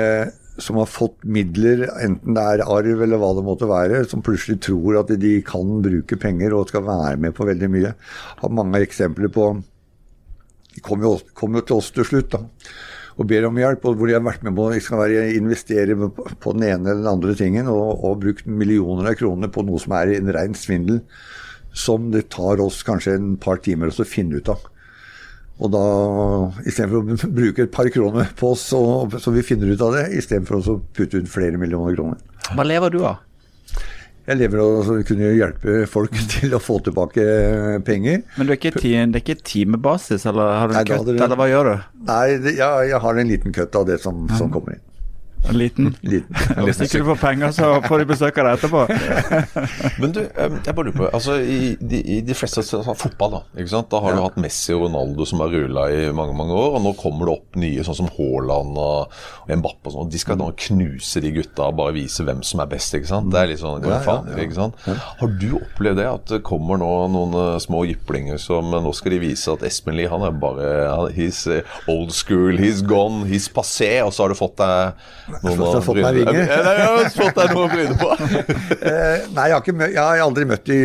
som 0.61 0.79
har 0.79 0.87
fått 0.87 1.23
midler, 1.27 1.85
enten 2.03 2.35
det 2.37 2.43
er 2.43 2.63
arv 2.63 3.03
eller 3.03 3.19
hva 3.19 3.31
det 3.35 3.43
måtte 3.45 3.67
være, 3.69 4.03
som 4.07 4.23
plutselig 4.23 4.61
tror 4.63 5.01
at 5.01 5.11
de 5.19 5.33
kan 5.45 5.79
bruke 5.83 6.17
penger 6.19 6.55
og 6.55 6.71
skal 6.71 6.85
være 6.87 7.19
med 7.21 7.35
på 7.35 7.47
veldig 7.47 7.69
mye. 7.71 7.93
Har 8.41 8.53
mange 8.55 8.83
eksempler 8.85 9.31
på 9.35 9.53
De 10.75 10.81
kommer 10.83 11.07
jo, 11.07 11.17
kom 11.33 11.55
jo, 11.55 11.63
til 11.63 11.79
oss 11.79 11.91
til 11.95 12.03
slutt 12.07 12.33
da, 12.33 12.41
og 13.15 13.27
ber 13.31 13.45
om 13.47 13.59
hjelp, 13.59 13.85
og 13.87 13.95
hvor 13.95 14.09
de 14.09 14.15
har 14.17 14.23
vært 14.25 14.43
med 14.43 14.57
på 14.57 14.65
å 14.67 15.07
investere 15.39 15.95
på 15.95 16.55
den 16.57 16.65
ene 16.67 16.89
eller 16.91 16.99
den 16.99 17.11
andre 17.13 17.35
tingen 17.39 17.69
og, 17.71 18.03
og 18.03 18.19
brukt 18.25 18.47
millioner 18.47 19.13
av 19.13 19.15
kroner 19.15 19.51
på 19.55 19.63
noe 19.63 19.79
som 19.79 19.95
er 19.95 20.17
en 20.17 20.33
ren 20.35 20.55
svindel, 20.55 20.99
som 21.71 22.11
det 22.11 22.27
tar 22.35 22.59
oss 22.63 22.81
kanskje 22.83 23.15
en 23.15 23.35
par 23.39 23.63
timer 23.63 23.91
å 23.91 24.07
finne 24.07 24.39
ut 24.39 24.51
av. 24.51 24.67
Og 25.55 25.71
da, 25.71 25.83
istedenfor 26.67 27.27
å 27.27 27.29
bruke 27.31 27.63
et 27.63 27.71
par 27.71 27.87
kroner 27.93 28.31
på 28.35 28.51
oss 28.51 28.65
så, 28.73 28.81
så 29.23 29.31
vi 29.31 29.43
finner 29.45 29.71
ut 29.71 29.83
av 29.85 29.93
det, 29.95 30.09
istedenfor 30.19 30.59
å 30.59 30.79
putte 30.95 31.21
ut 31.21 31.29
flere 31.31 31.59
millioner 31.61 31.95
kroner. 31.95 32.19
Hva 32.51 32.65
lever 32.67 32.91
du 32.91 32.99
av? 33.07 33.21
Jeg 34.25 34.39
lever 34.39 34.57
av 34.57 34.89
å 34.89 34.95
kunne 35.05 35.29
hjelpe 35.37 35.83
folk 35.89 36.15
til 36.33 36.55
å 36.57 36.61
få 36.61 36.79
tilbake 36.87 37.25
penger. 37.85 38.23
Men 38.39 38.49
er 38.49 38.57
ikke, 38.57 38.73
det 38.81 38.95
er 39.05 39.21
ikke 39.21 39.37
timebasis, 39.45 40.25
eller 40.31 40.57
har 40.59 40.73
du 40.73 40.79
en 40.81 40.89
kutt, 40.89 41.13
eller 41.13 41.39
hva 41.39 41.47
gjør 41.51 41.71
du? 41.71 41.87
Nei, 42.09 42.25
det, 42.41 42.57
ja, 42.59 42.73
jeg 42.89 43.01
har 43.05 43.21
en 43.21 43.31
liten 43.31 43.55
kutt 43.55 43.79
av 43.79 43.87
det 43.87 44.01
som, 44.03 44.25
som 44.35 44.51
kommer 44.53 44.75
inn. 44.75 44.83
En 45.49 45.58
liten? 45.58 45.95
liten. 46.13 46.36
Hvis 46.65 46.81
ikke 46.86 47.01
du 47.01 47.10
får 47.12 47.19
penger, 47.21 47.53
så 47.55 47.69
får 47.86 48.01
de 48.01 48.08
besøk 48.10 48.39
av 48.41 48.49
deg 48.49 48.60
etterpå. 48.60 48.86
Men 50.01 50.15
du, 50.15 50.21
jeg 50.25 50.75
bare 50.75 50.88
lurer 50.88 50.97
på 50.97 51.10
altså, 51.10 51.38
i, 51.41 51.75
de, 51.79 52.01
i 52.17 52.19
de 52.25 52.38
fleste 52.38 52.63
fotball, 52.86 53.38
da 53.38 53.62
ikke 53.62 53.71
sant? 53.71 53.89
Da 53.91 54.01
har 54.03 54.15
du 54.15 54.23
hatt 54.23 54.39
Messi 54.41 54.73
og 54.75 54.86
Ronaldo 54.88 55.27
som 55.29 55.43
har 55.43 55.53
rulla 55.53 55.88
i 55.93 56.10
mange 56.15 56.36
mange 56.38 56.55
år, 56.58 56.77
og 56.77 56.86
nå 56.86 56.93
kommer 56.99 57.29
det 57.29 57.36
opp 57.36 57.60
nye 57.62 57.86
sånn 57.86 57.99
som 58.01 58.12
Haaland 58.17 58.79
og, 58.81 59.15
Mbappe 59.45 59.91
og 59.91 59.93
sånn. 59.95 60.12
De 60.12 60.21
skal 60.21 60.39
da 60.41 60.49
knuse 60.65 61.21
de 61.23 61.31
gutta 61.36 61.69
og 61.69 61.77
bare 61.79 61.95
vise 61.95 62.25
hvem 62.25 62.41
som 62.45 62.63
er 62.63 62.71
best, 62.71 62.95
ikke 62.97 63.12
sant. 63.12 63.31
Det 63.34 63.41
er 63.41 63.51
litt 63.51 63.62
sånn 63.62 63.86
ja, 63.86 63.99
ja, 64.01 64.17
ikke 64.41 64.58
sant? 64.58 64.81
Har 64.86 65.36
du 65.41 65.47
opplevd 65.60 66.01
det, 66.01 66.08
at 66.10 66.34
det 66.34 66.41
kommer 66.47 66.79
nå 66.81 66.91
noen 67.13 67.38
uh, 67.38 67.60
små 67.62 67.84
jyplinger 67.88 68.41
som 68.41 68.73
uh, 68.73 68.81
nå 68.84 68.93
skal 68.95 69.15
de 69.15 69.21
vise 69.21 69.51
at 69.51 69.63
Espen 69.67 69.97
Lie 69.97 70.10
han 70.12 70.25
er 70.25 70.36
bare 70.36 70.73
He's 71.15 71.45
old 71.91 72.12
school, 72.15 72.58
he's 72.60 72.81
gone, 72.86 73.25
he's 73.29 73.47
passé, 73.51 73.99
og 74.03 74.13
så 74.13 74.25
har 74.25 74.34
du 74.34 74.39
fått 74.39 74.58
deg 74.60 75.34
fått 75.85 75.99
meg 76.01 76.21
vinger. 76.21 76.41
Jeg 76.41 76.63
har 76.63 77.11
fått 77.15 77.37
deg 77.39 77.53
noe 77.53 77.67
å 77.67 77.73
bryne 77.73 77.99
på. 77.99 78.11
Eh, 78.85 79.23
nei, 79.33 79.47
jeg 79.49 79.55
har, 79.55 79.61
ikke, 79.63 79.87
jeg 79.89 79.97
har 79.97 80.19
aldri 80.21 80.43
møtt 80.47 80.67
de, 80.67 80.79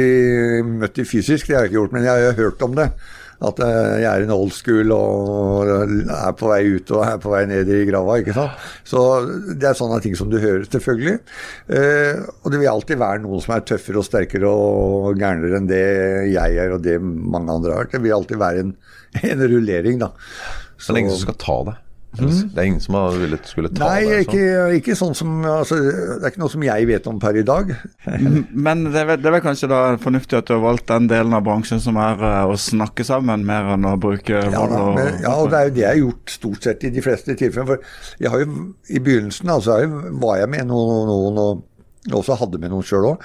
møtt 0.64 0.94
de 0.96 1.04
fysisk, 1.04 1.48
det 1.48 1.56
har 1.56 1.66
jeg 1.66 1.70
ikke 1.72 1.78
gjort, 1.80 1.92
men 1.96 2.06
jeg 2.06 2.22
har 2.24 2.38
hørt 2.38 2.62
om 2.64 2.76
det. 2.78 2.86
At 3.40 3.60
jeg 3.60 4.04
er 4.04 4.24
en 4.24 4.32
old 4.34 4.52
school 4.52 4.92
og 4.92 5.68
er 6.12 6.34
på 6.36 6.48
vei 6.50 6.60
ut 6.76 6.90
og 6.92 7.04
er 7.06 7.20
på 7.22 7.32
vei 7.32 7.42
ned 7.48 7.70
i 7.72 7.82
grava. 7.88 8.18
ikke 8.20 8.34
sant? 8.36 8.66
Så 8.84 9.00
det 9.48 9.70
er 9.70 9.78
sånne 9.78 10.00
ting 10.04 10.16
som 10.18 10.28
du 10.32 10.36
hører, 10.36 10.66
selvfølgelig. 10.68 11.16
Eh, 11.72 12.20
og 12.20 12.52
det 12.52 12.60
vil 12.60 12.72
alltid 12.72 13.00
være 13.00 13.22
noen 13.24 13.44
som 13.44 13.56
er 13.56 13.64
tøffere 13.68 14.02
og 14.02 14.08
sterkere 14.08 14.50
og 14.52 15.20
gærnere 15.20 15.60
enn 15.60 15.70
det 15.70 15.84
jeg 16.34 16.60
er 16.60 16.76
og 16.76 16.84
det 16.84 16.98
mange 17.00 17.56
andre 17.56 17.78
har. 17.78 17.88
Det 17.92 18.02
vil 18.04 18.16
alltid 18.16 18.40
være 18.40 18.66
en, 18.66 18.74
en 19.32 19.46
rullering, 19.54 20.02
da. 20.04 20.12
Så, 20.76 20.92
det 20.92 20.98
er 20.98 21.02
ingen 21.06 21.16
som 21.16 21.30
skal 21.30 21.40
ta 21.40 21.60
det? 21.70 21.78
Mm. 22.18 22.48
Det 22.50 22.58
er 22.58 22.66
ingen 22.66 22.82
som 22.82 22.96
har 22.98 23.14
villet 23.20 23.46
skulle 23.46 23.68
ta 23.70 23.86
Nei, 23.86 24.00
det? 24.02 24.16
Ikke, 24.24 24.46
ikke 24.80 24.94
sånn 24.98 25.14
som 25.14 25.44
altså, 25.46 25.76
Det 25.78 26.24
er 26.24 26.32
ikke 26.32 26.42
noe 26.42 26.50
som 26.50 26.64
jeg 26.66 26.88
vet 26.88 27.06
om 27.06 27.20
per 27.22 27.38
i 27.38 27.44
dag. 27.46 27.70
Men 28.66 28.82
det 28.90 29.04
er, 29.04 29.12
det 29.14 29.30
er 29.30 29.36
vel 29.36 29.44
kanskje 29.44 29.70
da 29.70 29.78
fornuftig 30.02 30.40
at 30.40 30.48
du 30.48 30.56
har 30.56 30.64
valgt 30.64 30.88
den 30.90 31.06
delen 31.12 31.36
av 31.38 31.44
bransjen 31.46 31.82
som 31.82 32.00
er 32.02 32.18
uh, 32.18 32.50
å 32.50 32.58
snakke 32.58 33.06
sammen, 33.06 33.46
mer 33.46 33.70
enn 33.76 33.86
å 33.86 33.94
bruke 34.00 34.42
vold 34.42 34.74
ja, 34.74 34.82
og 34.82 34.98
ja, 35.22 35.36
og 35.36 35.52
det 35.52 35.60
er 35.60 35.68
jo 35.68 35.74
det 35.76 35.84
jeg 35.84 35.90
har 35.92 36.00
gjort 36.00 36.34
stort 36.34 36.66
sett 36.66 36.88
i 36.88 36.92
de 36.96 37.04
fleste 37.04 37.38
tilfeller. 37.38 37.70
For 37.70 38.24
jeg 38.24 38.34
har 38.34 38.42
jo 38.42 38.58
i 38.90 39.04
begynnelsen 39.06 39.54
altså, 39.54 39.78
var 40.24 40.42
jeg 40.42 40.50
med 40.56 40.66
noen, 40.72 41.06
noen 41.10 41.42
og 41.44 41.66
også 42.16 42.40
hadde 42.40 42.58
med 42.58 42.72
noen 42.72 42.86
sjøl 42.86 43.12
òg, 43.12 43.24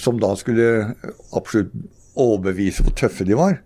som 0.00 0.16
da 0.22 0.32
skulle 0.38 0.94
absolutt 1.34 1.74
overbevise 2.14 2.84
hvor 2.86 2.94
tøffe 2.96 3.26
de 3.26 3.36
var. 3.36 3.58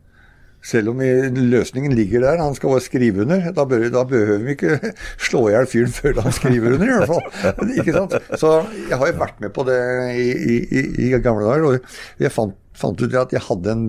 Selv 0.64 0.90
om 0.90 1.01
løsningen 1.01 1.94
ligger 1.94 2.25
der, 2.27 2.40
han 2.42 2.55
skal 2.57 2.73
bare 2.75 2.85
skrive 2.85 3.23
under. 3.25 3.51
Da, 3.55 3.64
bør, 3.68 3.85
da 3.94 4.05
behøver 4.09 4.44
vi 4.44 4.57
ikke 4.57 4.92
slå 5.29 5.47
i 5.49 5.55
hjel 5.55 5.68
fyren 5.71 5.94
før 5.94 6.23
han 6.25 6.35
skriver 6.35 6.77
under, 6.77 6.88
i 6.88 6.97
hvert 6.99 7.12
fall. 7.12 7.68
Ikke 7.79 7.94
sant? 7.94 8.16
Så 8.40 8.55
jeg 8.88 8.99
har 8.99 9.12
jo 9.12 9.21
vært 9.21 9.42
med 9.44 9.55
på 9.55 9.66
det 9.68 9.79
i, 10.18 10.31
i, 10.59 10.87
i 11.07 11.11
gamle 11.23 11.47
dager. 11.47 11.68
Og 11.68 12.25
jeg 12.25 12.35
fant, 12.35 12.57
fant 12.79 13.05
ut 13.05 13.21
at 13.23 13.35
jeg 13.37 13.44
hadde 13.47 13.77
en, 13.77 13.87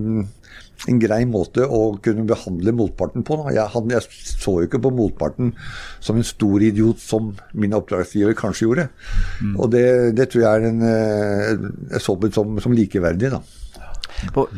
en 0.94 1.02
grei 1.02 1.20
måte 1.28 1.66
å 1.66 1.82
kunne 2.02 2.28
behandle 2.30 2.76
motparten 2.78 3.26
på. 3.26 3.42
Jeg, 3.50 3.66
han, 3.74 3.90
jeg, 3.96 4.06
så 4.30 4.60
jo 4.62 4.70
ikke 4.70 4.82
på 4.86 4.94
motparten 4.94 5.52
som 5.98 6.22
en 6.22 6.26
stor 6.26 6.62
idiot, 6.70 7.02
som 7.02 7.34
min 7.50 7.74
oppdragsgiver 7.76 8.38
kanskje 8.38 8.68
gjorde. 8.68 8.90
Mm. 9.42 9.56
Og 9.58 9.74
det, 9.74 9.88
det, 10.14 10.30
tror 10.30 10.46
jeg 10.46 10.52
er 10.54 10.70
en 10.70 10.84
Jeg 10.86 12.06
så 12.06 12.14
på 12.14 12.30
som, 12.32 12.62
som 12.62 12.78
likeverdig, 12.78 13.34
da. 13.34 13.42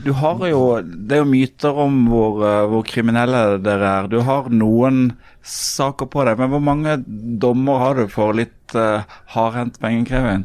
Du 0.05 0.13
har 0.13 0.41
jo, 0.49 0.63
Det 0.83 1.17
er 1.17 1.23
jo 1.23 1.29
myter 1.29 1.83
om 1.85 1.99
hvor, 2.11 2.41
eh, 2.47 2.63
hvor, 2.71 2.85
kriminelle 2.87 3.59
dere 3.63 3.91
er. 4.03 4.09
Du 4.11 4.21
har 4.27 4.51
noen 4.51 5.13
saker 5.43 6.09
på 6.11 6.25
deg, 6.27 6.39
men 6.39 6.51
hvor 6.53 6.63
mange 6.63 6.97
dommer 7.43 7.83
har 7.83 7.99
du 7.99 8.07
for 8.11 8.35
litt 8.37 8.75
uh, 8.79 9.03
hardhendt 9.35 9.81
pengekreving? 9.83 10.45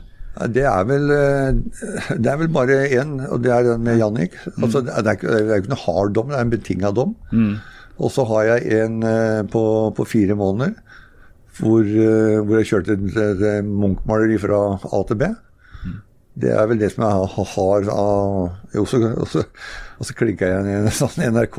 Det 0.53 0.65
er 0.69 0.85
vel 0.89 1.11
eh, 1.13 1.59
det 2.21 2.31
er 2.31 2.41
vel 2.41 2.51
bare 2.53 2.83
én, 2.89 3.17
og 3.25 3.41
det 3.45 3.53
er 3.53 3.65
den 3.71 3.85
med 3.85 4.01
Jannik. 4.01 4.37
Mm. 4.55 4.67
Altså, 4.67 4.83
det, 4.85 4.93
er 5.03 5.17
ikke, 5.17 5.33
det 5.33 5.53
er 5.53 5.63
ikke 5.63 5.73
noe 5.73 5.85
hard 5.85 6.13
dom, 6.17 6.29
det 6.31 6.37
er 6.37 6.45
en 6.45 6.53
betinga 6.53 6.93
dom. 6.97 7.15
Mm. 7.31 7.55
Og 7.97 8.13
så 8.13 8.25
har 8.29 8.51
jeg 8.51 8.83
en 8.83 8.99
på, 9.49 9.61
på 9.97 10.03
fire 10.05 10.35
måneder 10.37 10.75
hvor, 11.57 11.81
hvor 11.81 12.59
jeg 12.59 12.67
kjørte 12.69 12.93
et, 12.93 13.15
et 13.17 13.65
Munch-maleri 13.65 14.37
fra 14.37 14.59
A 14.77 14.99
til 15.09 15.17
B. 15.17 15.31
Det 16.37 16.51
er 16.53 16.67
vel 16.69 16.77
det 16.81 16.91
som 16.93 17.05
jeg 17.05 17.29
har 17.45 17.87
av 17.93 18.73
Jo, 18.75 18.83
så, 18.85 18.99
og 19.09 19.29
så, 19.31 19.41
og 19.97 20.05
så 20.05 20.15
klikka 20.17 20.49
jeg 20.51 20.75
en 20.75 20.89
sånn 20.93 21.31
NRK, 21.33 21.57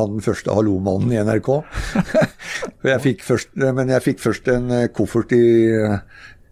han 0.00 0.24
første 0.24 0.56
hallomannen 0.56 1.12
i 1.14 1.20
NRK. 1.22 1.50
jeg 2.90 3.04
fikk 3.04 3.22
først, 3.26 3.54
men 3.62 3.92
jeg 3.94 4.06
fikk 4.08 4.24
først 4.24 4.50
en 4.54 4.74
eh, 4.74 4.88
koffert 4.94 5.34
i 5.36 5.44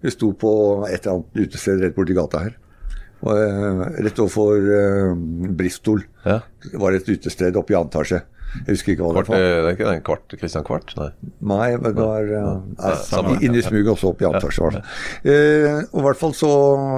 Vi 0.05 0.13
sto 0.15 0.31
på 0.39 0.53
et 0.87 1.01
eller 1.01 1.17
annet 1.17 1.43
utested 1.47 1.83
rett 1.83 1.97
borti 1.97 2.15
gata 2.15 2.45
her. 2.45 2.55
Og, 3.25 3.33
eh, 3.35 3.83
rett 4.05 4.23
overfor 4.23 4.71
uh, 4.71 5.17
Bristol. 5.59 6.05
Ja. 6.27 6.41
Det 6.63 6.79
var 6.79 6.95
et 6.95 7.09
utested 7.09 7.57
oppe 7.59 7.75
i 7.75 7.79
annen 7.79 7.91
etasje. 7.91 8.23
Jeg 8.65 8.77
husker 8.77 8.95
ikke 8.95 9.07
hva 9.07 9.13
kvart, 9.15 9.29
det 9.29 9.37
var. 9.37 9.47
Det 9.47 9.71
er 9.71 9.77
ikke 9.77 9.89
den 9.91 10.05
kvart, 10.07 10.35
Christian 10.41 10.67
Kvart? 10.67 10.93
Nei. 10.99 11.09
Nei, 11.53 11.69
men 11.83 11.97
det 11.97 12.07
var 12.07 12.31
uh, 12.33 13.33
inni 13.45 13.63
smuget 13.65 13.93
og 13.93 13.99
så 14.01 14.13
opp 14.13 14.23
i 14.25 14.29
antasje. 14.29 14.83
Uh, 15.27 15.83
og 15.93 15.99
i 16.01 16.05
hvert 16.09 16.21
fall 16.21 16.37
så 16.37 16.51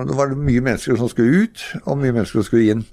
det 0.09 0.19
var 0.19 0.33
det 0.33 0.41
mye 0.41 0.65
mennesker 0.65 0.99
som 1.01 1.11
skulle 1.13 1.45
ut, 1.45 1.65
og 1.85 1.99
mye 2.01 2.15
mennesker 2.17 2.41
som 2.41 2.49
skulle 2.49 2.75
inn. 2.77 2.85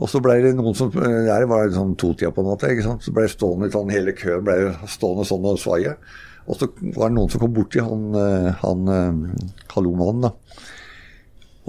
Og 0.00 0.08
så 0.08 0.22
ble 0.24 0.38
det 0.40 0.54
noen 0.56 0.76
som 0.78 0.92
Der 0.94 1.44
var 1.50 1.66
det 1.66 1.76
sånn 1.76 1.92
totida 2.00 2.30
på 2.32 2.44
natta. 2.46 2.70
ikke 2.72 2.86
sant? 2.86 3.04
Så 3.04 3.12
ble 3.12 3.26
det 3.26 3.34
stående 3.34 3.68
sånn, 3.72 3.92
hele 3.92 4.14
køen 4.16 4.46
ble 4.46 4.58
stående 4.88 5.26
sånn 5.28 5.48
og 5.50 5.60
svaie. 5.60 5.96
Og 6.48 6.56
så 6.56 6.70
var 6.96 7.10
det 7.10 7.16
noen 7.18 7.32
som 7.32 7.42
kom 7.42 7.52
borti 7.54 7.82
han, 7.84 8.06
han 8.62 8.88
hallomannen, 9.74 10.30
da. 10.30 10.62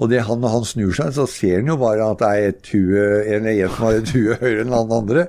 Og 0.00 0.08
det 0.10 0.22
han, 0.26 0.40
når 0.42 0.54
han 0.56 0.64
snur 0.66 0.94
seg, 0.96 1.12
så 1.14 1.26
ser 1.30 1.60
han 1.60 1.68
jo 1.70 1.76
bare 1.80 2.08
at 2.14 2.22
det 2.22 2.30
er 2.30 2.48
et 2.50 2.70
hue, 2.72 3.02
en, 3.36 3.48
en 3.52 3.74
som 3.74 3.84
har 3.86 3.98
et 4.00 4.14
hue 4.16 4.38
høyere 4.40 4.64
enn 4.64 4.72
den 4.72 4.96
andre. 4.96 5.26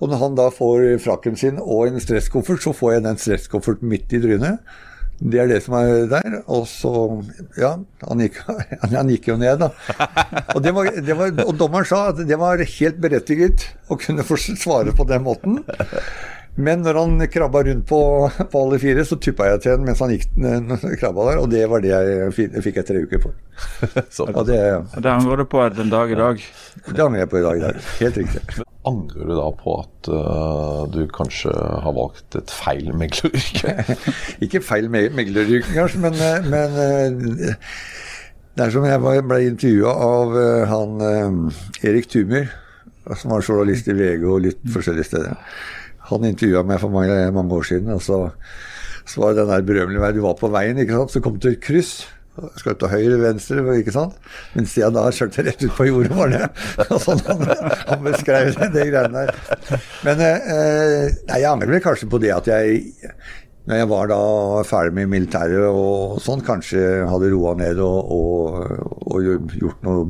Og 0.00 0.10
når 0.12 0.20
han 0.20 0.36
da 0.36 0.50
får 0.52 0.98
frakken 1.04 1.38
sin 1.40 1.60
og 1.62 1.88
en 1.88 2.02
stresskoffert, 2.02 2.60
så 2.64 2.74
får 2.76 2.96
jeg 2.96 3.06
den 3.06 3.22
stresskofferten 3.22 3.88
midt 3.88 4.12
i 4.12 4.20
trynet. 4.20 4.76
Det 5.16 5.40
er 5.40 5.48
det 5.48 5.62
som 5.64 5.78
er 5.78 6.08
der. 6.10 6.40
Og 6.52 6.66
så 6.68 6.92
Ja, 7.56 7.72
han 8.04 8.20
gikk, 8.20 8.42
han 8.92 9.12
gikk 9.12 9.30
jo 9.32 9.38
ned, 9.40 9.62
da. 9.62 9.70
Og, 10.52 10.60
var, 10.66 10.90
var, 10.92 11.32
og 11.46 11.54
dommeren 11.56 11.88
sa 11.88 12.08
at 12.10 12.20
det 12.28 12.36
var 12.40 12.60
helt 12.60 13.00
berettiget 13.00 13.70
å 13.88 13.96
kunne 14.00 14.26
få 14.26 14.36
svare 14.36 14.92
på 14.96 15.08
den 15.08 15.24
måten. 15.24 15.62
Men 16.56 16.80
når 16.80 16.96
han 16.96 17.24
krabba 17.28 17.60
rundt 17.66 17.84
på, 17.88 17.98
på 18.52 18.60
alle 18.62 18.78
fire, 18.80 19.04
så 19.04 19.18
tuppa 19.20 19.50
jeg 19.50 19.62
til 19.64 19.74
han 19.74 19.82
mens 19.84 20.00
han 20.00 20.12
gikk 20.14 20.30
krabba 21.02 21.26
der, 21.28 21.40
og 21.42 21.50
det 21.52 21.66
var 21.68 21.84
det 21.84 21.90
jeg, 21.92 22.30
fikk 22.64 22.78
jeg 22.80 22.88
tre 22.88 23.02
uker 23.04 23.20
for. 23.26 23.34
og 24.38 24.46
det, 24.48 24.60
det 24.96 25.12
angrer 25.12 25.42
du 25.42 25.46
på 25.52 25.66
den 25.76 25.92
dag 25.92 26.12
i 26.12 26.16
dag? 26.16 26.40
Det 26.86 27.04
angrer 27.04 27.24
jeg 27.24 27.32
på 27.32 27.42
i 27.42 27.44
dag. 27.44 27.60
Der. 27.66 27.92
Helt 28.00 28.22
riktig. 28.22 28.64
Angrer 28.86 29.26
du 29.26 29.34
da 29.34 29.46
på 29.58 29.72
at 29.82 30.08
uh, 30.14 30.82
du 30.94 31.00
kanskje 31.10 31.50
har 31.52 31.94
valgt 31.96 32.36
et 32.38 32.52
feil 32.54 32.92
megleryrke? 32.94 33.96
Ikke 34.46 34.62
feil 34.64 34.86
megleryrke, 34.92 35.72
kanskje, 35.74 36.04
men, 36.04 36.20
eh, 36.22 36.46
men 36.46 36.76
uh, 36.78 37.56
det 38.56 38.68
er 38.68 38.72
som 38.72 38.86
jeg 38.86 39.02
ble 39.02 39.40
intervjua 39.50 39.96
av 40.06 40.36
uh, 40.38 40.62
han 40.70 41.50
Erik 41.82 42.06
Tumer, 42.14 42.46
som 43.18 43.34
var 43.34 43.42
journalist 43.42 43.90
i 43.90 43.96
VG 43.98 44.22
og 44.24 44.46
litt 44.46 44.62
forskjellige 44.70 45.10
steder. 45.10 45.34
Han 46.10 46.26
intervjua 46.28 46.64
meg 46.66 46.82
for 46.82 46.94
mange, 46.94 47.14
mange, 47.34 47.54
år 47.56 47.70
siden. 47.70 47.94
og 47.94 48.02
så, 48.02 48.20
så 49.06 49.22
var 49.22 49.34
det 49.34 49.44
den 49.44 49.54
der 49.54 49.64
berømmelige 49.70 50.02
veien. 50.02 50.18
Du 50.18 50.26
var 50.26 50.36
på 50.40 50.52
veien, 50.52 50.78
ikke 50.82 51.00
sant? 51.00 51.14
så 51.14 51.24
kom 51.24 51.38
du 51.38 51.46
til 51.46 51.56
et 51.56 51.64
kryss. 51.64 51.96
Skal 52.60 52.74
du 52.74 52.82
til 52.82 52.92
høyre, 52.92 53.16
venstre, 53.22 53.62
ikke 53.80 53.94
sant? 53.94 54.18
Mens 54.52 54.74
jeg 54.76 54.92
da 54.92 55.06
kjørte 55.08 55.46
rett 55.46 55.64
ut 55.64 55.72
på 55.78 55.88
jordet, 55.88 56.12
var 56.18 56.34
det. 56.34 56.42
sånn 57.06 57.22
han, 57.30 57.46
han 57.88 58.04
beskrev 58.04 58.52
det, 58.58 58.70
de 58.74 58.84
greiene 58.90 59.24
der. 59.24 59.80
Men 60.04 60.22
eh, 60.26 61.16
nei, 61.30 61.40
jeg 61.40 61.50
angrer 61.50 61.84
kanskje 61.84 62.10
på 62.12 62.20
det 62.22 62.34
at 62.36 62.50
jeg 62.52 62.84
når 63.66 63.80
jeg 63.80 63.88
var 63.90 64.10
da 64.10 64.20
ferdig 64.66 64.94
med 64.94 65.08
militæret 65.10 65.64
og 65.66 66.20
sånn, 66.22 66.44
kanskje 66.46 66.82
hadde 67.10 67.32
roa 67.32 67.56
ned 67.58 67.80
og, 67.82 68.12
og, 68.14 68.60
og, 69.10 69.48
gjort 69.58 69.82
noe 69.82 70.04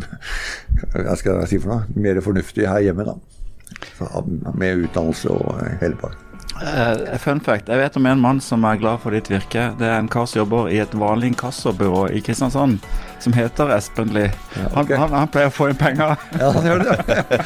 hva 0.93 1.17
skal 1.17 1.41
jeg 1.41 1.53
si 1.55 1.61
for 1.63 1.73
noe, 1.73 1.97
mer 1.97 2.21
fornuftig 2.25 2.69
her 2.69 2.85
hjemme, 2.85 3.07
da. 3.09 3.17
Med 4.55 4.87
utdannelse 4.87 5.33
og 5.33 5.61
hele 5.81 5.99
pakken. 6.01 6.27
Uh, 6.57 7.19
fun 7.19 7.41
fact. 7.41 7.69
Jeg 7.69 7.79
vet 7.79 7.97
om 7.97 8.07
en 8.09 8.21
mann 8.21 8.39
som 8.41 8.65
er 8.65 8.79
glad 8.81 9.03
for 9.03 9.13
ditt 9.13 9.29
virke. 9.29 9.69
Det 9.77 9.87
er 9.89 9.99
en 9.99 10.09
kar 10.09 10.25
som 10.29 10.41
jobber 10.41 10.71
i 10.73 10.79
et 10.81 10.95
vanlig 10.97 11.35
inkassobyrå 11.35 12.07
i 12.17 12.23
Kristiansand, 12.25 12.79
som 13.21 13.37
heter 13.37 13.75
Espen 13.77 14.15
Lie. 14.17 14.31
Ja, 14.57 14.71
okay. 14.73 14.97
han, 14.97 15.11
han, 15.11 15.19
han, 15.21 15.33
pleier 15.33 15.53
å 15.53 15.57
få 15.57 15.69
inn 15.73 15.81
penger. 15.81 16.17
Ja, 16.41 16.53
han 16.57 16.69
gjør 16.69 16.85
det. 16.87 16.97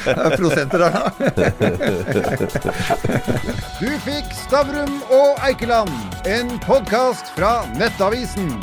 Det 0.04 0.14
er 0.14 0.36
prosenter 0.36 0.78
der, 0.84 0.92
da. 0.94 1.02
du 3.82 3.90
fikk 4.06 4.30
Stavrum 4.44 5.00
og 5.10 5.42
Eikeland, 5.48 5.90
en 6.30 6.54
podkast 6.66 7.34
fra 7.34 7.60
Nettavisen. 7.80 8.54